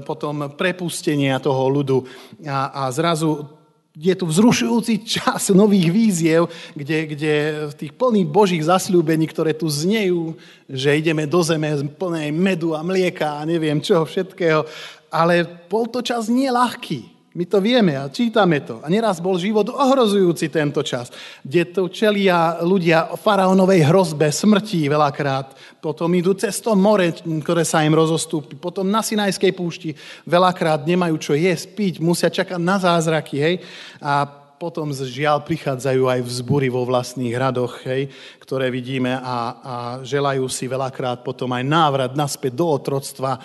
potom 0.04 0.52
prepustenia 0.60 1.40
toho 1.40 1.72
ľudu 1.72 2.04
a, 2.44 2.84
a 2.84 2.92
zrazu 2.92 3.61
je 3.96 4.14
tu 4.16 4.26
vzrušujúci 4.28 5.04
čas 5.20 5.52
nových 5.52 5.92
víziev, 5.92 6.48
kde, 6.76 6.98
kde 7.12 7.34
tých 7.76 7.92
plných 7.96 8.28
božích 8.28 8.64
zasľúbení, 8.64 9.28
ktoré 9.28 9.52
tu 9.52 9.68
znejú, 9.68 10.36
že 10.72 10.96
ideme 10.96 11.28
do 11.28 11.44
zeme 11.44 11.76
plnej 12.00 12.32
medu 12.32 12.72
a 12.76 12.82
mlieka 12.84 13.44
a 13.44 13.48
neviem 13.48 13.84
čoho 13.84 14.08
všetkého. 14.08 14.64
Ale 15.12 15.44
bol 15.68 15.92
to 15.92 16.00
čas 16.00 16.32
nie 16.32 16.48
ľahký. 16.48 17.21
My 17.32 17.48
to 17.48 17.64
vieme 17.64 17.96
a 17.96 18.12
čítame 18.12 18.60
to. 18.60 18.84
A 18.84 18.92
neraz 18.92 19.24
bol 19.24 19.40
život 19.40 19.72
ohrozujúci 19.72 20.52
tento 20.52 20.84
čas, 20.84 21.08
kde 21.40 21.64
to 21.72 21.88
čelia 21.88 22.60
ľudia 22.60 23.16
faraónovej 23.16 23.88
hrozbe 23.88 24.28
smrti 24.28 24.92
veľakrát. 24.92 25.80
Potom 25.80 26.12
idú 26.12 26.36
cez 26.36 26.60
to 26.60 26.76
more, 26.76 27.08
ktoré 27.24 27.64
sa 27.64 27.88
im 27.88 27.96
rozostúpi. 27.96 28.60
Potom 28.60 28.84
na 28.92 29.00
Sinajskej 29.00 29.56
púšti 29.56 29.96
veľakrát 30.28 30.84
nemajú 30.84 31.16
čo 31.24 31.32
jesť, 31.32 31.72
piť, 31.72 31.94
musia 32.04 32.28
čakať 32.28 32.60
na 32.60 32.76
zázraky. 32.76 33.36
Hej? 33.40 33.56
A 34.04 34.28
potom 34.60 34.92
žiaľ 34.92 35.42
prichádzajú 35.48 36.12
aj 36.12 36.22
vzbury 36.28 36.68
vo 36.68 36.86
vlastných 36.86 37.34
radoch, 37.34 37.82
hej, 37.82 38.14
ktoré 38.38 38.70
vidíme 38.70 39.10
a, 39.10 39.38
a 39.58 39.76
želajú 40.06 40.46
si 40.46 40.70
veľakrát 40.70 41.26
potom 41.26 41.50
aj 41.56 41.64
návrat 41.66 42.14
naspäť 42.14 42.60
do 42.60 42.70
otroctva. 42.70 43.42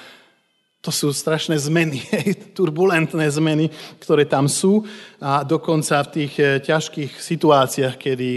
To 0.87 0.95
sú 0.95 1.11
strašné 1.11 1.59
zmeny, 1.59 1.99
turbulentné 2.59 3.27
zmeny, 3.27 3.67
ktoré 3.99 4.23
tam 4.23 4.47
sú 4.47 4.87
a 5.19 5.43
dokonca 5.43 5.99
v 6.07 6.13
tých 6.15 6.35
eh, 6.39 6.63
ťažkých 6.63 7.19
situáciách, 7.19 7.99
kedy 7.99 8.31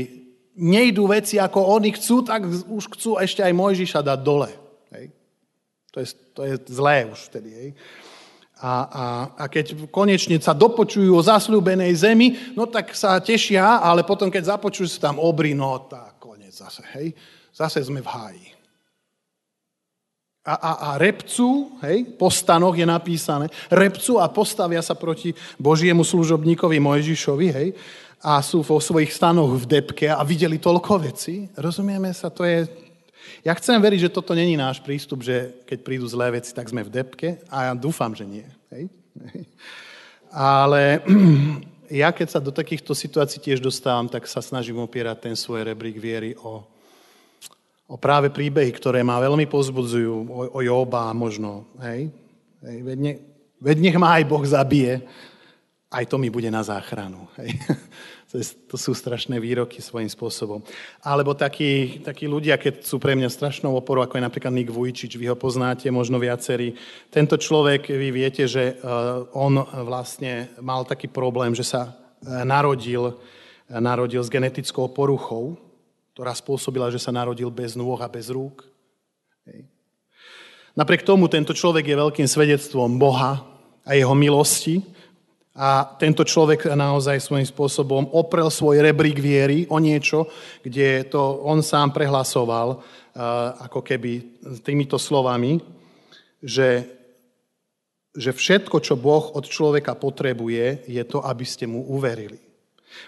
nejdú 0.57 1.05
veci, 1.13 1.37
ako 1.37 1.77
oni 1.77 1.93
chcú, 1.93 2.25
tak 2.25 2.49
už 2.49 2.89
chcú 2.97 3.21
ešte 3.21 3.45
aj 3.45 3.53
Mojžiša 3.53 4.01
dať 4.01 4.19
dole. 4.25 4.49
Hej. 4.89 5.13
To, 5.93 5.97
je, 6.01 6.07
to 6.33 6.41
je 6.41 6.53
zlé 6.73 7.05
už 7.05 7.29
vtedy. 7.29 7.49
Hej. 7.53 7.69
A, 8.59 8.73
a, 8.91 9.05
a 9.39 9.43
keď 9.47 9.87
konečne 9.87 10.35
sa 10.41 10.51
dopočujú 10.51 11.15
o 11.15 11.23
zasľúbenej 11.23 11.95
zemi, 11.95 12.35
no 12.57 12.67
tak 12.67 12.91
sa 12.91 13.21
tešia, 13.23 13.79
ale 13.79 14.03
potom, 14.03 14.27
keď 14.27 14.57
započujú 14.57 14.89
sa 14.89 15.13
tam 15.13 15.21
obry, 15.21 15.55
no 15.55 15.87
tak 15.87 16.19
konec 16.19 16.51
zase, 16.51 16.81
hej. 16.97 17.15
Zase 17.55 17.79
sme 17.85 18.03
v 18.03 18.09
háji. 18.09 18.58
A, 20.49 20.55
a, 20.57 20.71
a 20.73 20.89
repcu, 20.97 21.77
hej, 21.85 22.09
po 22.17 22.33
stanoch 22.33 22.73
je 22.73 22.81
napísané, 22.81 23.53
repcu 23.69 24.17
a 24.17 24.25
postavia 24.25 24.81
sa 24.81 24.97
proti 24.97 25.37
Božiemu 25.61 26.01
služobníkovi 26.01 26.81
Mojžišovi, 26.81 27.47
hej, 27.53 27.69
a 28.19 28.41
sú 28.41 28.65
vo 28.65 28.81
svojich 28.81 29.13
stanoch 29.13 29.55
v 29.61 29.65
depke 29.79 30.09
a 30.09 30.19
videli 30.25 30.59
toľko 30.59 31.05
veci. 31.05 31.47
Rozumieme 31.55 32.11
sa, 32.11 32.27
to 32.27 32.43
je, 32.43 32.67
ja 33.47 33.55
chcem 33.55 33.79
veriť, 33.79 34.09
že 34.09 34.15
toto 34.15 34.35
není 34.35 34.59
náš 34.59 34.83
prístup, 34.83 35.23
že 35.23 35.63
keď 35.63 35.79
prídu 35.85 36.05
zlé 36.09 36.41
veci, 36.41 36.51
tak 36.51 36.67
sme 36.67 36.83
v 36.83 36.91
depke 36.91 37.39
a 37.47 37.71
ja 37.71 37.73
dúfam, 37.77 38.11
že 38.11 38.25
nie. 38.27 38.47
Hej? 38.73 38.91
Ale 40.33 40.99
ja 42.03 42.11
keď 42.11 42.27
sa 42.27 42.39
do 42.43 42.51
takýchto 42.51 42.91
situácií 42.91 43.39
tiež 43.39 43.63
dostávam, 43.63 44.11
tak 44.11 44.27
sa 44.27 44.43
snažím 44.43 44.83
opierať 44.83 45.31
ten 45.31 45.35
svoj 45.39 45.63
rebrík 45.63 45.95
viery 45.95 46.35
o, 46.43 46.67
o 47.89 47.97
práve 47.97 48.29
príbehy, 48.29 48.69
ktoré 48.69 49.01
ma 49.01 49.17
veľmi 49.17 49.49
pozbudzujú, 49.49 50.29
o, 50.29 50.41
o 50.53 50.59
Joba 50.61 51.09
možno. 51.17 51.65
Hej? 51.81 52.13
Hej, 52.61 52.77
veď, 52.85 52.97
ne, 53.01 53.13
veď 53.57 53.77
nech 53.81 53.97
ma 53.97 54.21
aj 54.21 54.23
Boh 54.29 54.45
zabije, 54.45 55.01
aj 55.89 56.05
to 56.05 56.21
mi 56.21 56.29
bude 56.29 56.53
na 56.53 56.61
záchranu. 56.61 57.25
Hej? 57.41 57.57
To, 58.29 58.77
sú 58.77 58.93
strašné 58.93 59.41
výroky 59.41 59.81
svojím 59.81 60.05
spôsobom. 60.05 60.61
Alebo 61.01 61.33
takí, 61.33 61.97
takí 62.05 62.29
ľudia, 62.29 62.61
keď 62.61 62.85
sú 62.85 63.01
pre 63.01 63.17
mňa 63.17 63.25
strašnou 63.25 63.73
oporou, 63.73 64.05
ako 64.05 64.21
je 64.21 64.27
napríklad 64.29 64.53
Nik 64.53 64.69
Vujčič, 64.69 65.17
vy 65.17 65.33
ho 65.33 65.33
poznáte, 65.33 65.89
možno 65.89 66.21
viacerí. 66.21 66.77
Tento 67.09 67.41
človek, 67.41 67.89
vy 67.89 68.13
viete, 68.13 68.45
že 68.45 68.77
eh, 68.77 68.79
on 69.33 69.57
vlastne 69.81 70.53
mal 70.61 70.85
taký 70.85 71.09
problém, 71.09 71.57
že 71.57 71.65
sa 71.65 71.89
eh, 71.89 72.45
narodil, 72.45 73.17
eh, 73.65 73.81
narodil 73.81 74.21
s 74.21 74.29
genetickou 74.29 74.93
poruchou, 74.93 75.57
ktorá 76.19 76.35
spôsobila, 76.35 76.91
že 76.91 76.99
sa 76.99 77.15
narodil 77.15 77.47
bez 77.47 77.79
nôh 77.79 77.95
a 77.95 78.11
bez 78.11 78.27
rúk. 78.27 78.67
Napriek 80.75 81.07
tomu 81.07 81.31
tento 81.31 81.55
človek 81.55 81.87
je 81.87 81.95
veľkým 81.95 82.27
svedectvom 82.27 82.99
Boha 82.99 83.39
a 83.87 83.95
jeho 83.95 84.11
milosti, 84.11 84.83
a 85.55 85.87
tento 85.95 86.27
človek 86.27 86.75
naozaj 86.75 87.23
svojím 87.23 87.47
spôsobom 87.47 88.11
oprel 88.11 88.51
svoj 88.51 88.83
rebrík 88.83 89.15
viery 89.15 89.63
o 89.71 89.79
niečo, 89.79 90.27
kde 90.59 91.07
to 91.07 91.39
on 91.39 91.63
sám 91.63 91.95
prehlasoval, 91.95 92.83
ako 93.63 93.79
keby 93.79 94.43
týmito 94.59 94.99
slovami, 94.99 95.63
že, 96.43 96.83
že 98.11 98.35
všetko, 98.35 98.75
čo 98.83 98.99
Boh 98.99 99.35
od 99.35 99.47
človeka 99.47 99.95
potrebuje, 99.95 100.83
je 100.83 101.03
to, 101.07 101.23
aby 101.23 101.47
ste 101.47 101.63
mu 101.63 101.87
uverili. 101.87 102.43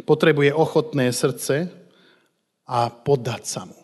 Potrebuje 0.07 0.55
ochotné 0.55 1.11
srdce 1.11 1.80
a 2.71 2.87
poddať 2.87 3.43
sa 3.43 3.67
mu. 3.67 3.75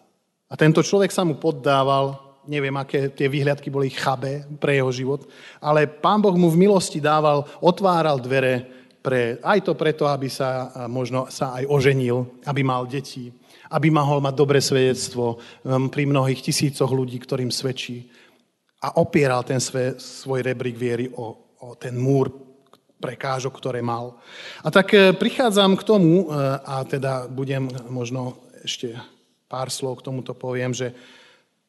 A 0.47 0.55
tento 0.55 0.79
človek 0.79 1.11
sa 1.11 1.27
mu 1.27 1.35
poddával 1.35 2.27
neviem, 2.47 2.71
aké 2.79 3.11
tie 3.11 3.27
výhľadky 3.27 3.67
boli 3.67 3.91
chabé 3.91 4.47
pre 4.57 4.79
jeho 4.79 4.87
život, 4.89 5.27
ale 5.59 5.83
pán 5.83 6.23
Boh 6.23 6.31
mu 6.33 6.47
v 6.47 6.63
milosti 6.63 7.03
dával, 7.03 7.43
otváral 7.59 8.23
dvere 8.23 8.63
pre, 9.03 9.35
aj 9.43 9.67
to 9.67 9.75
preto, 9.75 10.07
aby 10.07 10.31
sa 10.31 10.71
možno 10.87 11.27
sa 11.27 11.59
aj 11.59 11.67
oženil, 11.67 12.39
aby 12.47 12.63
mal 12.63 12.87
deti, 12.87 13.31
aby 13.67 13.91
mohol 13.91 14.23
mať 14.23 14.33
dobré 14.35 14.63
svedectvo 14.63 15.37
um, 15.37 15.91
pri 15.91 16.07
mnohých 16.07 16.39
tisícoch 16.39 16.87
ľudí, 16.87 17.19
ktorým 17.19 17.51
svedčí. 17.51 18.07
A 18.79 18.99
opieral 19.03 19.43
ten 19.43 19.59
sve, 19.59 19.99
svoj 19.99 20.43
rebrík 20.43 20.79
viery 20.79 21.11
o, 21.11 21.35
o 21.59 21.75
ten 21.75 21.99
múr 21.99 22.31
prekážok, 22.97 23.53
ktoré 23.57 23.81
mal. 23.81 24.17
A 24.65 24.73
tak 24.73 24.93
e, 24.93 25.13
prichádzam 25.13 25.77
k 25.77 25.85
tomu, 25.85 26.25
e, 26.25 26.37
a 26.65 26.81
teda 26.85 27.29
budem 27.29 27.69
možno 27.89 28.46
ešte 28.67 28.93
pár 29.47 29.71
slov 29.71 30.03
k 30.03 30.11
tomuto 30.11 30.35
poviem, 30.35 30.75
že 30.75 30.91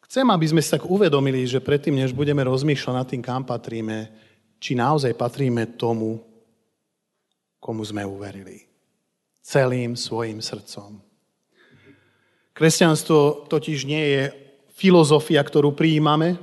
Chcem, 0.09 0.25
aby 0.33 0.49
sme 0.49 0.65
sa 0.65 0.81
tak 0.81 0.89
uvedomili, 0.89 1.45
že 1.45 1.61
predtým, 1.61 1.93
než 1.93 2.17
budeme 2.17 2.41
rozmýšľať 2.41 2.95
nad 2.97 3.05
tým, 3.05 3.21
kam 3.21 3.45
patríme, 3.45 4.09
či 4.57 4.73
naozaj 4.73 5.13
patríme 5.13 5.77
tomu, 5.77 6.17
komu 7.61 7.85
sme 7.85 8.09
uverili. 8.09 8.65
Celým 9.45 10.01
svojim 10.01 10.41
srdcom. 10.41 10.97
Kresťanstvo 12.57 13.53
totiž 13.53 13.85
nie 13.85 14.05
je 14.17 14.23
filozofia, 14.73 15.45
ktorú 15.45 15.77
prijímame, 15.77 16.41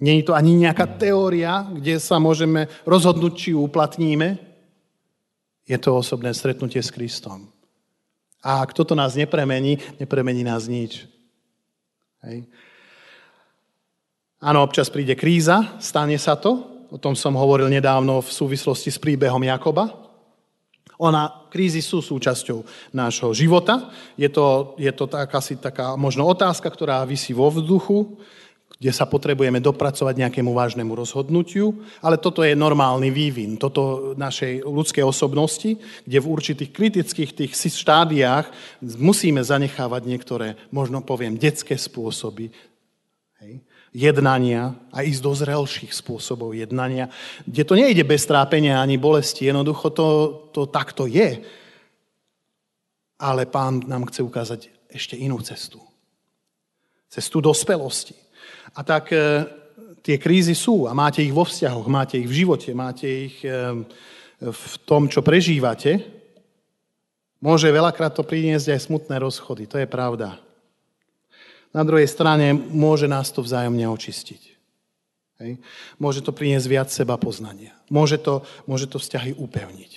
nie 0.00 0.18
je 0.18 0.32
to 0.32 0.34
ani 0.34 0.56
nejaká 0.56 0.96
teória, 0.96 1.68
kde 1.68 2.00
sa 2.00 2.16
môžeme 2.16 2.66
rozhodnúť, 2.88 3.32
či 3.36 3.48
ju 3.52 3.60
uplatníme. 3.62 4.40
Je 5.68 5.76
to 5.78 6.00
osobné 6.00 6.32
stretnutie 6.32 6.80
s 6.80 6.90
Kristom. 6.90 7.51
A 8.42 8.62
ak 8.66 8.74
toto 8.74 8.98
nás 8.98 9.14
nepremení, 9.14 9.78
nepremení 10.02 10.42
nás 10.42 10.66
nič. 10.66 11.06
Hej. 12.26 12.50
Áno, 14.42 14.66
občas 14.66 14.90
príde 14.90 15.14
kríza, 15.14 15.78
stane 15.78 16.18
sa 16.18 16.34
to. 16.34 16.66
O 16.90 16.98
tom 16.98 17.14
som 17.14 17.38
hovoril 17.38 17.70
nedávno 17.70 18.18
v 18.18 18.30
súvislosti 18.30 18.90
s 18.90 18.98
príbehom 18.98 19.40
Jakoba. 19.46 19.94
Ona, 20.98 21.48
krízy 21.50 21.78
sú 21.82 22.02
súčasťou 22.02 22.66
nášho 22.94 23.30
života. 23.34 23.90
Je 24.18 24.26
to, 24.26 24.74
je 24.78 24.90
to 24.90 25.06
tak, 25.06 25.30
asi 25.34 25.58
taká 25.58 25.94
možno 25.94 26.26
otázka, 26.26 26.66
ktorá 26.66 27.02
vysí 27.06 27.34
vo 27.34 27.50
vzduchu, 27.50 28.18
kde 28.78 28.92
sa 28.92 29.06
potrebujeme 29.06 29.60
dopracovať 29.62 30.14
nejakému 30.26 30.52
vážnemu 30.52 30.92
rozhodnutiu, 30.92 31.84
ale 32.02 32.18
toto 32.18 32.42
je 32.42 32.56
normálny 32.56 33.10
vývin, 33.10 33.56
toto 33.56 34.12
našej 34.18 34.66
ľudskej 34.66 35.04
osobnosti, 35.06 35.78
kde 36.04 36.18
v 36.18 36.30
určitých 36.30 36.70
kritických 36.70 37.30
tých 37.32 37.52
štádiách 37.56 38.50
musíme 38.98 39.40
zanechávať 39.44 40.02
niektoré, 40.04 40.54
možno 40.74 41.00
poviem, 41.04 41.38
detské 41.38 41.78
spôsoby. 41.78 42.50
Hej 43.42 43.62
jednania 43.92 44.72
a 44.88 45.04
ísť 45.04 45.20
do 45.20 45.32
zrelších 45.36 45.92
spôsobov 45.92 46.56
jednania, 46.56 47.12
kde 47.44 47.62
to 47.62 47.76
nejde 47.76 48.00
bez 48.08 48.24
trápenia 48.24 48.80
ani 48.80 48.96
bolesti, 48.96 49.44
jednoducho 49.44 49.92
to, 49.92 50.08
to 50.56 50.64
takto 50.64 51.04
je. 51.04 51.44
Ale 53.20 53.46
pán 53.46 53.84
nám 53.84 54.08
chce 54.08 54.24
ukázať 54.24 54.60
ešte 54.88 55.14
inú 55.14 55.38
cestu. 55.44 55.78
Cestu 57.12 57.44
dospelosti. 57.44 58.16
A 58.72 58.80
tak 58.80 59.12
e, 59.12 59.44
tie 60.00 60.16
krízy 60.16 60.56
sú 60.56 60.88
a 60.88 60.96
máte 60.96 61.20
ich 61.20 61.32
vo 61.32 61.44
vzťahoch, 61.44 61.86
máte 61.92 62.16
ich 62.16 62.28
v 62.28 62.44
živote, 62.44 62.72
máte 62.72 63.06
ich 63.06 63.36
e, 63.44 63.84
v 64.42 64.74
tom, 64.88 65.06
čo 65.06 65.22
prežívate. 65.22 66.02
Môže 67.42 67.70
veľakrát 67.70 68.14
to 68.14 68.26
priniesť 68.26 68.74
aj 68.74 68.80
smutné 68.86 69.16
rozchody, 69.18 69.66
to 69.66 69.76
je 69.78 69.86
pravda. 69.86 70.38
Na 71.72 71.82
druhej 71.82 72.06
strane 72.06 72.52
môže 72.52 73.08
nás 73.08 73.32
to 73.32 73.40
vzájomne 73.40 73.88
očistiť. 73.88 74.42
Hej. 75.42 75.58
Môže 75.98 76.20
to 76.22 76.30
priniesť 76.30 76.66
viac 76.68 76.88
seba 76.92 77.18
poznania. 77.18 77.74
Môže 77.90 78.20
to, 78.20 78.46
môže 78.68 78.86
to 78.86 79.02
vzťahy 79.02 79.34
upevniť. 79.34 79.92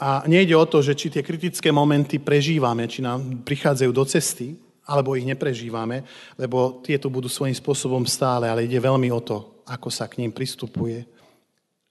A 0.00 0.24
nejde 0.24 0.56
o 0.56 0.64
to, 0.64 0.80
že 0.80 0.96
či 0.96 1.12
tie 1.12 1.20
kritické 1.20 1.68
momenty 1.68 2.16
prežívame, 2.16 2.88
či 2.88 3.04
nám 3.04 3.44
prichádzajú 3.44 3.90
do 3.92 4.04
cesty, 4.08 4.56
alebo 4.90 5.14
ich 5.14 5.22
neprežívame, 5.22 6.02
lebo 6.34 6.82
tieto 6.82 7.06
budú 7.06 7.30
svojím 7.30 7.54
spôsobom 7.54 8.02
stále, 8.10 8.50
ale 8.50 8.66
ide 8.66 8.82
veľmi 8.82 9.06
o 9.14 9.22
to, 9.22 9.62
ako 9.70 9.86
sa 9.86 10.10
k 10.10 10.18
ním 10.18 10.34
pristupuje 10.34 11.06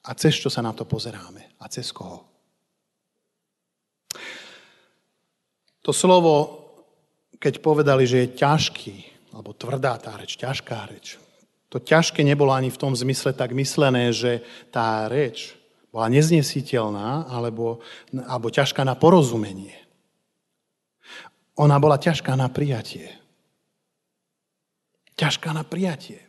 a 0.03 0.11
cez 0.19 0.35
čo 0.35 0.51
sa 0.51 0.59
na 0.59 0.75
to 0.75 0.83
pozeráme 0.83 1.55
a 1.63 1.65
cez 1.71 1.95
koho. 1.95 2.27
To 5.79 5.95
slovo 5.95 6.59
keď 7.39 7.63
povedali, 7.63 8.03
že 8.03 8.27
je 8.27 8.35
ťažký, 8.35 8.95
alebo 9.31 9.55
tvrdá 9.55 9.95
tá 9.95 10.19
reč, 10.19 10.35
ťažká 10.35 10.91
reč, 10.91 11.15
to 11.71 11.79
ťažké 11.79 12.21
nebolo 12.27 12.51
ani 12.51 12.67
v 12.67 12.81
tom 12.81 12.91
zmysle 12.91 13.31
tak 13.31 13.55
myslené, 13.55 14.11
že 14.11 14.43
tá 14.69 15.07
reč 15.07 15.55
bola 15.89 16.11
neznesiteľná 16.11 17.31
alebo, 17.31 17.79
alebo 18.27 18.51
ťažká 18.51 18.83
na 18.83 18.93
porozumenie. 18.99 19.78
Ona 21.59 21.75
bola 21.75 21.99
ťažká 21.99 22.39
na 22.39 22.47
prijatie. 22.47 23.11
Ťažká 25.19 25.51
na 25.51 25.67
prijatie. 25.67 26.23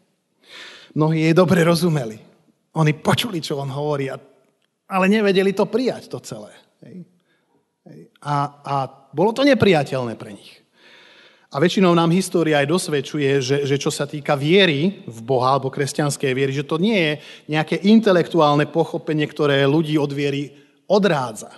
Mnohí 0.99 1.23
jej 1.23 1.35
dobre 1.35 1.62
rozumeli. 1.62 2.19
Oni 2.75 2.93
počuli, 2.99 3.38
čo 3.38 3.62
on 3.62 3.71
hovorí, 3.71 4.11
ale 4.90 5.05
nevedeli 5.07 5.55
to 5.55 5.71
prijať, 5.71 6.11
to 6.11 6.19
celé. 6.19 6.51
A, 8.27 8.35
a 8.62 8.75
bolo 9.14 9.31
to 9.31 9.47
nepriateľné 9.47 10.19
pre 10.19 10.35
nich. 10.35 10.59
A 11.51 11.59
väčšinou 11.59 11.90
nám 11.99 12.14
história 12.14 12.62
aj 12.62 12.71
dosvedčuje, 12.71 13.43
že, 13.43 13.57
že 13.66 13.75
čo 13.75 13.90
sa 13.90 14.07
týka 14.07 14.38
viery 14.38 15.03
v 15.03 15.19
Boha 15.23 15.59
alebo 15.59 15.66
kresťanskej 15.66 16.31
viery, 16.31 16.55
že 16.55 16.62
to 16.62 16.79
nie 16.79 16.95
je 16.95 17.12
nejaké 17.51 17.83
intelektuálne 17.90 18.71
pochopenie, 18.71 19.27
ktoré 19.27 19.66
ľudí 19.66 19.99
od 19.99 20.14
viery 20.14 20.55
odrádza. 20.87 21.51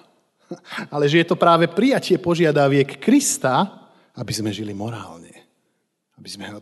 Ale 0.94 1.08
že 1.08 1.22
je 1.22 1.26
to 1.28 1.36
práve 1.36 1.68
prijatie 1.70 2.16
požiadaviek 2.20 3.00
Krista, 3.00 3.88
aby 4.16 4.32
sme 4.32 4.52
žili 4.52 4.76
morálne. 4.76 5.32
Aby 6.16 6.28
sme 6.28 6.46
ho 6.52 6.58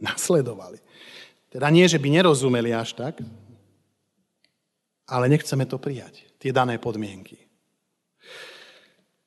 nasledovali. 0.00 0.80
Teda 1.50 1.66
nie, 1.68 1.86
že 1.90 1.98
by 1.98 2.08
nerozumeli 2.14 2.70
až 2.70 2.94
tak, 2.94 3.20
ale 5.10 5.26
nechceme 5.26 5.66
to 5.66 5.82
prijať, 5.82 6.22
tie 6.38 6.54
dané 6.54 6.78
podmienky. 6.78 7.34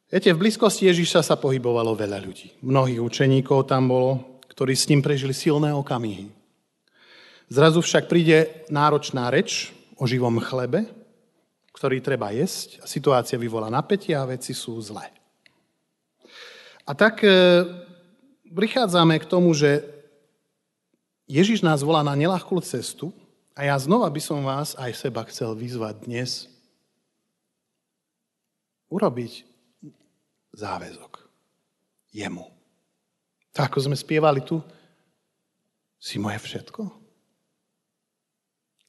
Viete, 0.08 0.32
v 0.32 0.42
blízkosti 0.46 0.88
Ježiša 0.88 1.26
sa 1.26 1.36
pohybovalo 1.36 1.92
veľa 1.98 2.24
ľudí. 2.24 2.56
Mnohých 2.64 3.02
učeníkov 3.04 3.68
tam 3.68 3.92
bolo, 3.92 4.40
ktorí 4.48 4.72
s 4.78 4.88
ním 4.88 5.04
prežili 5.04 5.36
silné 5.36 5.76
okamihy. 5.76 6.30
Zrazu 7.52 7.84
však 7.84 8.08
príde 8.08 8.64
náročná 8.72 9.28
reč 9.34 9.76
o 10.00 10.08
živom 10.08 10.40
chlebe, 10.40 10.88
ktorý 11.74 12.00
treba 12.00 12.30
jesť 12.30 12.86
situácia 12.86 13.36
vyvolá 13.36 13.68
napätie 13.68 14.14
a 14.14 14.30
veci 14.30 14.54
sú 14.54 14.78
zlé. 14.80 15.10
A 16.86 16.94
tak 16.94 17.26
e, 17.26 17.30
prichádzame 18.54 19.18
k 19.18 19.30
tomu, 19.30 19.52
že 19.58 19.82
Ježiš 21.26 21.66
nás 21.66 21.82
volá 21.82 22.06
na 22.06 22.14
nelahkú 22.14 22.60
cestu 22.62 23.10
a 23.58 23.66
ja 23.66 23.76
znova 23.80 24.06
by 24.12 24.22
som 24.22 24.46
vás 24.46 24.78
aj 24.78 24.92
seba 24.94 25.26
chcel 25.26 25.56
vyzvať 25.58 25.96
dnes 26.06 26.52
urobiť 28.94 29.48
záväzok. 30.54 31.26
Jemu. 32.14 32.46
Tak 33.54 33.74
ako 33.74 33.90
sme 33.90 33.98
spievali 33.98 34.46
tu, 34.46 34.62
si 35.98 36.22
moje 36.22 36.38
všetko. 36.38 36.86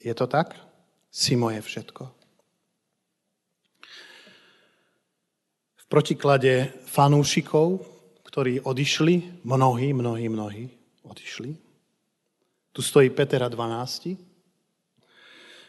Je 0.03 0.13
to 0.13 0.27
tak? 0.29 0.53
Si 1.09 1.39
moje 1.39 1.63
všetko. 1.65 2.24
Protiklade 5.95 6.75
fanúšikov, 6.91 7.79
ktorí 8.27 8.67
odišli, 8.67 9.47
mnohí, 9.47 9.95
mnohí, 9.95 10.27
mnohí 10.27 10.67
odišli. 11.07 11.55
Tu 12.75 12.81
stojí 12.83 13.15
Petera 13.15 13.47
12, 13.47 14.19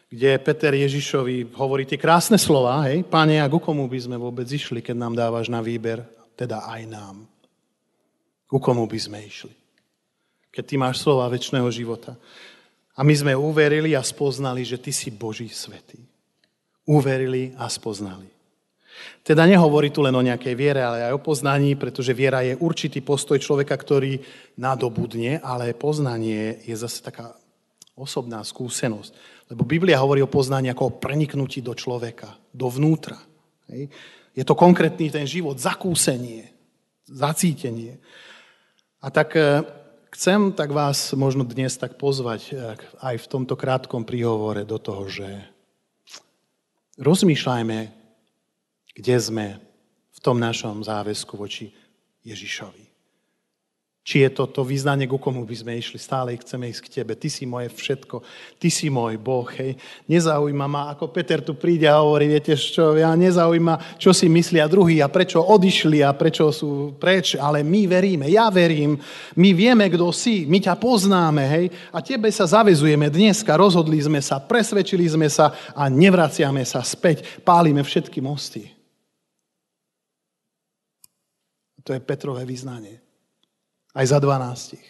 kde 0.09 0.29
Peter 0.41 0.73
Ježišovi 0.73 1.53
hovorí 1.53 1.85
tie 1.85 2.01
krásne 2.01 2.41
slova, 2.41 2.89
hej, 2.89 3.05
páne, 3.05 3.37
a 3.37 3.45
ku 3.45 3.61
komu 3.61 3.85
by 3.85 4.01
sme 4.01 4.17
vôbec 4.17 4.49
išli, 4.49 4.81
keď 4.81 4.97
nám 4.97 5.13
dávaš 5.13 5.53
na 5.53 5.61
výber, 5.61 6.01
teda 6.33 6.65
aj 6.73 6.81
nám. 6.89 7.29
Ku 8.49 8.57
komu 8.57 8.89
by 8.89 8.97
sme 8.97 9.21
išli? 9.21 9.53
Keď 10.49 10.63
ty 10.65 10.75
máš 10.81 11.05
slova 11.05 11.29
väčšného 11.29 11.69
života. 11.69 12.17
A 12.97 13.05
my 13.05 13.13
sme 13.13 13.37
uverili 13.37 13.93
a 13.93 14.01
spoznali, 14.01 14.65
že 14.65 14.81
ty 14.81 14.89
si 14.89 15.13
Boží 15.13 15.53
svetý. 15.53 16.01
Uverili 16.89 17.53
a 17.61 17.69
spoznali. 17.69 18.34
Teda 19.25 19.45
nehovorí 19.49 19.89
tu 19.89 20.05
len 20.05 20.13
o 20.13 20.21
nejakej 20.21 20.53
viere, 20.53 20.81
ale 20.85 21.09
aj 21.09 21.17
o 21.17 21.23
poznaní, 21.23 21.73
pretože 21.73 22.13
viera 22.13 22.45
je 22.45 22.53
určitý 22.53 23.01
postoj 23.01 23.41
človeka, 23.41 23.73
ktorý 23.73 24.21
nadobudne, 24.61 25.41
ale 25.41 25.73
poznanie 25.73 26.61
je 26.61 26.75
zase 26.77 27.01
taká 27.01 27.33
osobná 27.97 28.43
skúsenosť. 28.43 29.11
Lebo 29.49 29.65
Biblia 29.65 30.01
hovorí 30.01 30.21
o 30.21 30.29
poznaní 30.29 30.69
ako 30.69 30.83
o 30.85 30.95
preniknutí 30.97 31.61
do 31.61 31.73
človeka, 31.73 32.37
dovnútra. 32.51 33.17
Je 34.35 34.43
to 34.43 34.53
konkrétny 34.53 35.09
ten 35.09 35.25
život, 35.25 35.57
zakúsenie, 35.57 36.51
zacítenie. 37.07 37.97
A 38.99 39.07
tak 39.13 39.37
e, 39.37 39.63
chcem 40.17 40.51
tak 40.51 40.73
vás 40.73 41.13
možno 41.13 41.45
dnes 41.45 41.77
tak 41.77 41.95
pozvať 42.01 42.41
e, 42.49 42.53
aj 42.99 43.15
v 43.21 43.29
tomto 43.29 43.53
krátkom 43.53 44.03
príhovore 44.03 44.65
do 44.65 44.81
toho, 44.81 45.05
že 45.07 45.29
rozmýšľajme, 46.97 48.04
kde 48.95 49.15
sme 49.19 49.59
v 50.15 50.19
tom 50.23 50.39
našom 50.39 50.79
záväzku 50.81 51.35
voči 51.35 51.75
Ježišovi. 52.23 52.95
Či 54.05 54.21
je 54.21 54.37
to 54.37 54.45
to 54.45 54.61
význanie, 54.61 55.09
ku 55.09 55.17
komu 55.17 55.41
by 55.49 55.55
sme 55.57 55.81
išli, 55.81 55.97
stále 55.97 56.37
chceme 56.37 56.69
ísť 56.69 56.81
k 56.85 56.91
tebe. 57.01 57.17
Ty 57.17 57.25
si 57.25 57.49
moje 57.49 57.73
všetko, 57.73 58.21
ty 58.61 58.69
si 58.69 58.85
môj 58.85 59.17
Boh. 59.17 59.49
Hej. 59.49 59.81
Nezaujíma 60.05 60.69
ma, 60.69 60.93
ako 60.93 61.09
Peter 61.09 61.41
tu 61.41 61.57
príde 61.57 61.89
a 61.89 61.97
hovorí, 61.97 62.29
viete 62.29 62.53
čo, 62.53 62.93
ja 62.93 63.17
nezaujíma, 63.17 63.97
čo 63.97 64.13
si 64.13 64.29
myslia 64.29 64.69
druhí 64.69 65.01
a 65.01 65.09
prečo 65.09 65.41
odišli 65.41 66.05
a 66.05 66.13
prečo 66.13 66.53
sú 66.53 66.93
preč, 67.01 67.33
ale 67.33 67.65
my 67.65 67.89
veríme, 67.89 68.29
ja 68.29 68.53
verím, 68.53 68.93
my 69.41 69.49
vieme, 69.57 69.89
kto 69.89 70.13
si, 70.13 70.45
my 70.45 70.61
ťa 70.61 70.77
poznáme, 70.77 71.41
hej, 71.41 71.65
a 71.89 71.97
tebe 71.97 72.29
sa 72.29 72.45
zavezujeme 72.45 73.09
dneska, 73.09 73.57
rozhodli 73.57 73.97
sme 73.97 74.21
sa, 74.21 74.37
presvedčili 74.37 75.09
sme 75.09 75.33
sa 75.33 75.49
a 75.73 75.89
nevraciame 75.89 76.61
sa 76.61 76.85
späť, 76.85 77.41
pálime 77.41 77.81
všetky 77.81 78.21
mosty. 78.21 78.74
To 81.85 81.93
je 81.93 82.01
Petrové 82.01 82.49
vyznanie. 82.49 82.97
Aj 83.93 84.05
za 84.09 84.17
12. 84.17 84.81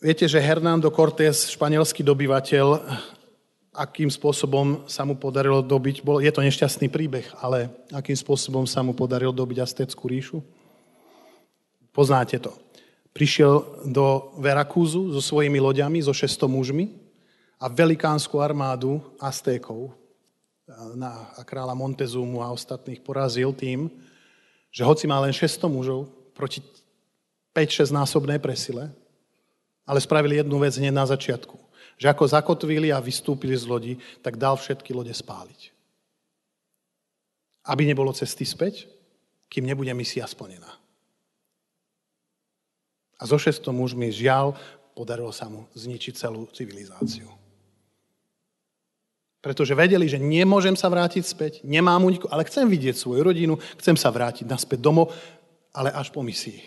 Viete, 0.00 0.24
že 0.24 0.40
Hernando 0.40 0.88
Cortés, 0.88 1.52
španielský 1.52 2.00
dobyvateľ, 2.00 2.80
akým 3.76 4.08
spôsobom 4.08 4.88
sa 4.88 5.04
mu 5.04 5.20
podarilo 5.20 5.60
dobiť, 5.60 6.00
bol, 6.00 6.24
je 6.24 6.32
to 6.32 6.40
nešťastný 6.40 6.88
príbeh, 6.88 7.28
ale 7.44 7.68
akým 7.92 8.16
spôsobom 8.16 8.64
sa 8.64 8.80
mu 8.80 8.96
podarilo 8.96 9.36
dobiť 9.36 9.60
Azteckú 9.60 10.08
ríšu? 10.08 10.40
Poznáte 11.92 12.40
to. 12.40 12.56
Prišiel 13.12 13.84
do 13.88 14.36
Veracúzu 14.40 15.12
so 15.12 15.20
svojimi 15.20 15.60
loďami, 15.60 16.00
so 16.04 16.12
600 16.12 16.48
mužmi 16.48 16.92
a 17.60 17.68
velikánsku 17.68 18.36
armádu 18.40 19.00
Aztékov 19.20 19.96
na, 20.98 21.30
kráľa 21.46 21.78
Montezumu 21.78 22.42
a 22.42 22.50
ostatných 22.50 22.98
porazil 23.02 23.54
tým, 23.54 23.86
že 24.74 24.82
hoci 24.82 25.06
má 25.06 25.22
len 25.22 25.30
600 25.30 25.70
mužov 25.70 26.10
proti 26.34 26.60
5-6 27.54 27.94
násobnej 27.94 28.42
presile, 28.42 28.90
ale 29.86 30.02
spravili 30.02 30.42
jednu 30.42 30.58
vec 30.58 30.74
hneď 30.76 30.92
na 30.92 31.06
začiatku. 31.06 31.56
Že 31.96 32.12
ako 32.12 32.24
zakotvili 32.28 32.92
a 32.92 33.00
vystúpili 33.00 33.56
z 33.56 33.64
lodi, 33.64 33.94
tak 34.20 34.36
dal 34.36 34.58
všetky 34.58 34.92
lode 34.92 35.14
spáliť. 35.14 35.72
Aby 37.64 37.88
nebolo 37.88 38.12
cesty 38.12 38.44
späť, 38.44 38.84
kým 39.48 39.64
nebude 39.64 39.88
misia 39.96 40.28
splnená. 40.28 40.68
A 43.16 43.22
zo 43.24 43.40
600 43.40 43.64
mužmi 43.72 44.12
žiaľ 44.12 44.52
podarilo 44.92 45.32
sa 45.32 45.48
mu 45.48 45.64
zničiť 45.72 46.12
celú 46.20 46.44
civilizáciu 46.52 47.45
pretože 49.46 49.78
vedeli, 49.78 50.10
že 50.10 50.18
nemôžem 50.18 50.74
sa 50.74 50.90
vrátiť 50.90 51.22
späť, 51.22 51.52
nemám 51.62 52.02
uniku, 52.02 52.26
ale 52.34 52.42
chcem 52.50 52.66
vidieť 52.66 52.98
svoju 52.98 53.22
rodinu, 53.22 53.54
chcem 53.78 53.94
sa 53.94 54.10
vrátiť 54.10 54.42
naspäť 54.42 54.82
domov, 54.82 55.14
ale 55.70 55.94
až 55.94 56.10
po 56.10 56.18
misii. 56.18 56.66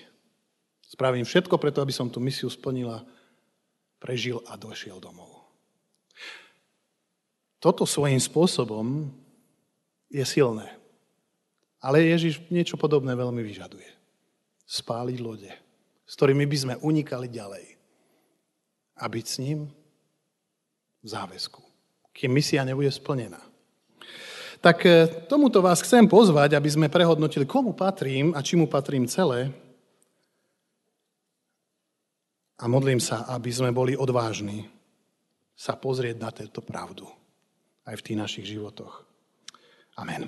Spravím 0.88 1.28
všetko 1.28 1.60
preto, 1.60 1.84
aby 1.84 1.92
som 1.92 2.08
tú 2.08 2.24
misiu 2.24 2.48
splnila, 2.48 3.04
prežil 4.00 4.39
a 4.48 4.56
došiel 4.56 4.96
domov. 5.04 5.44
Toto 7.60 7.84
svojím 7.84 8.24
spôsobom 8.24 9.12
je 10.08 10.24
silné. 10.24 10.72
Ale 11.84 12.00
Ježiš 12.00 12.48
niečo 12.48 12.80
podobné 12.80 13.12
veľmi 13.12 13.44
vyžaduje. 13.44 13.92
Spáliť 14.63 15.20
lode, 15.20 15.52
s 16.08 16.15
ktorými 16.15 16.48
by 16.48 16.56
sme 16.56 16.80
unikali 16.80 17.28
ďalej. 17.28 17.76
A 18.96 19.04
byť 19.12 19.26
s 19.28 19.36
ním 19.44 19.68
v 21.04 21.08
záväzku 21.12 21.69
kým 22.20 22.36
misia 22.36 22.68
nebude 22.68 22.92
splnená. 22.92 23.40
Tak 24.60 24.84
e, 24.84 25.08
tomuto 25.32 25.64
vás 25.64 25.80
chcem 25.80 26.04
pozvať, 26.04 26.60
aby 26.60 26.68
sme 26.68 26.92
prehodnotili, 26.92 27.48
komu 27.48 27.72
patrím 27.72 28.36
a 28.36 28.44
či 28.44 28.60
mu 28.60 28.68
patrím 28.68 29.08
celé. 29.08 29.48
A 32.60 32.68
modlím 32.68 33.00
sa, 33.00 33.24
aby 33.32 33.48
sme 33.56 33.72
boli 33.72 33.96
odvážni 33.96 34.68
sa 35.56 35.80
pozrieť 35.80 36.16
na 36.20 36.30
túto 36.36 36.60
pravdu 36.60 37.08
aj 37.88 38.04
v 38.04 38.04
tých 38.04 38.20
našich 38.20 38.46
životoch. 38.52 39.08
Amen. 39.96 40.28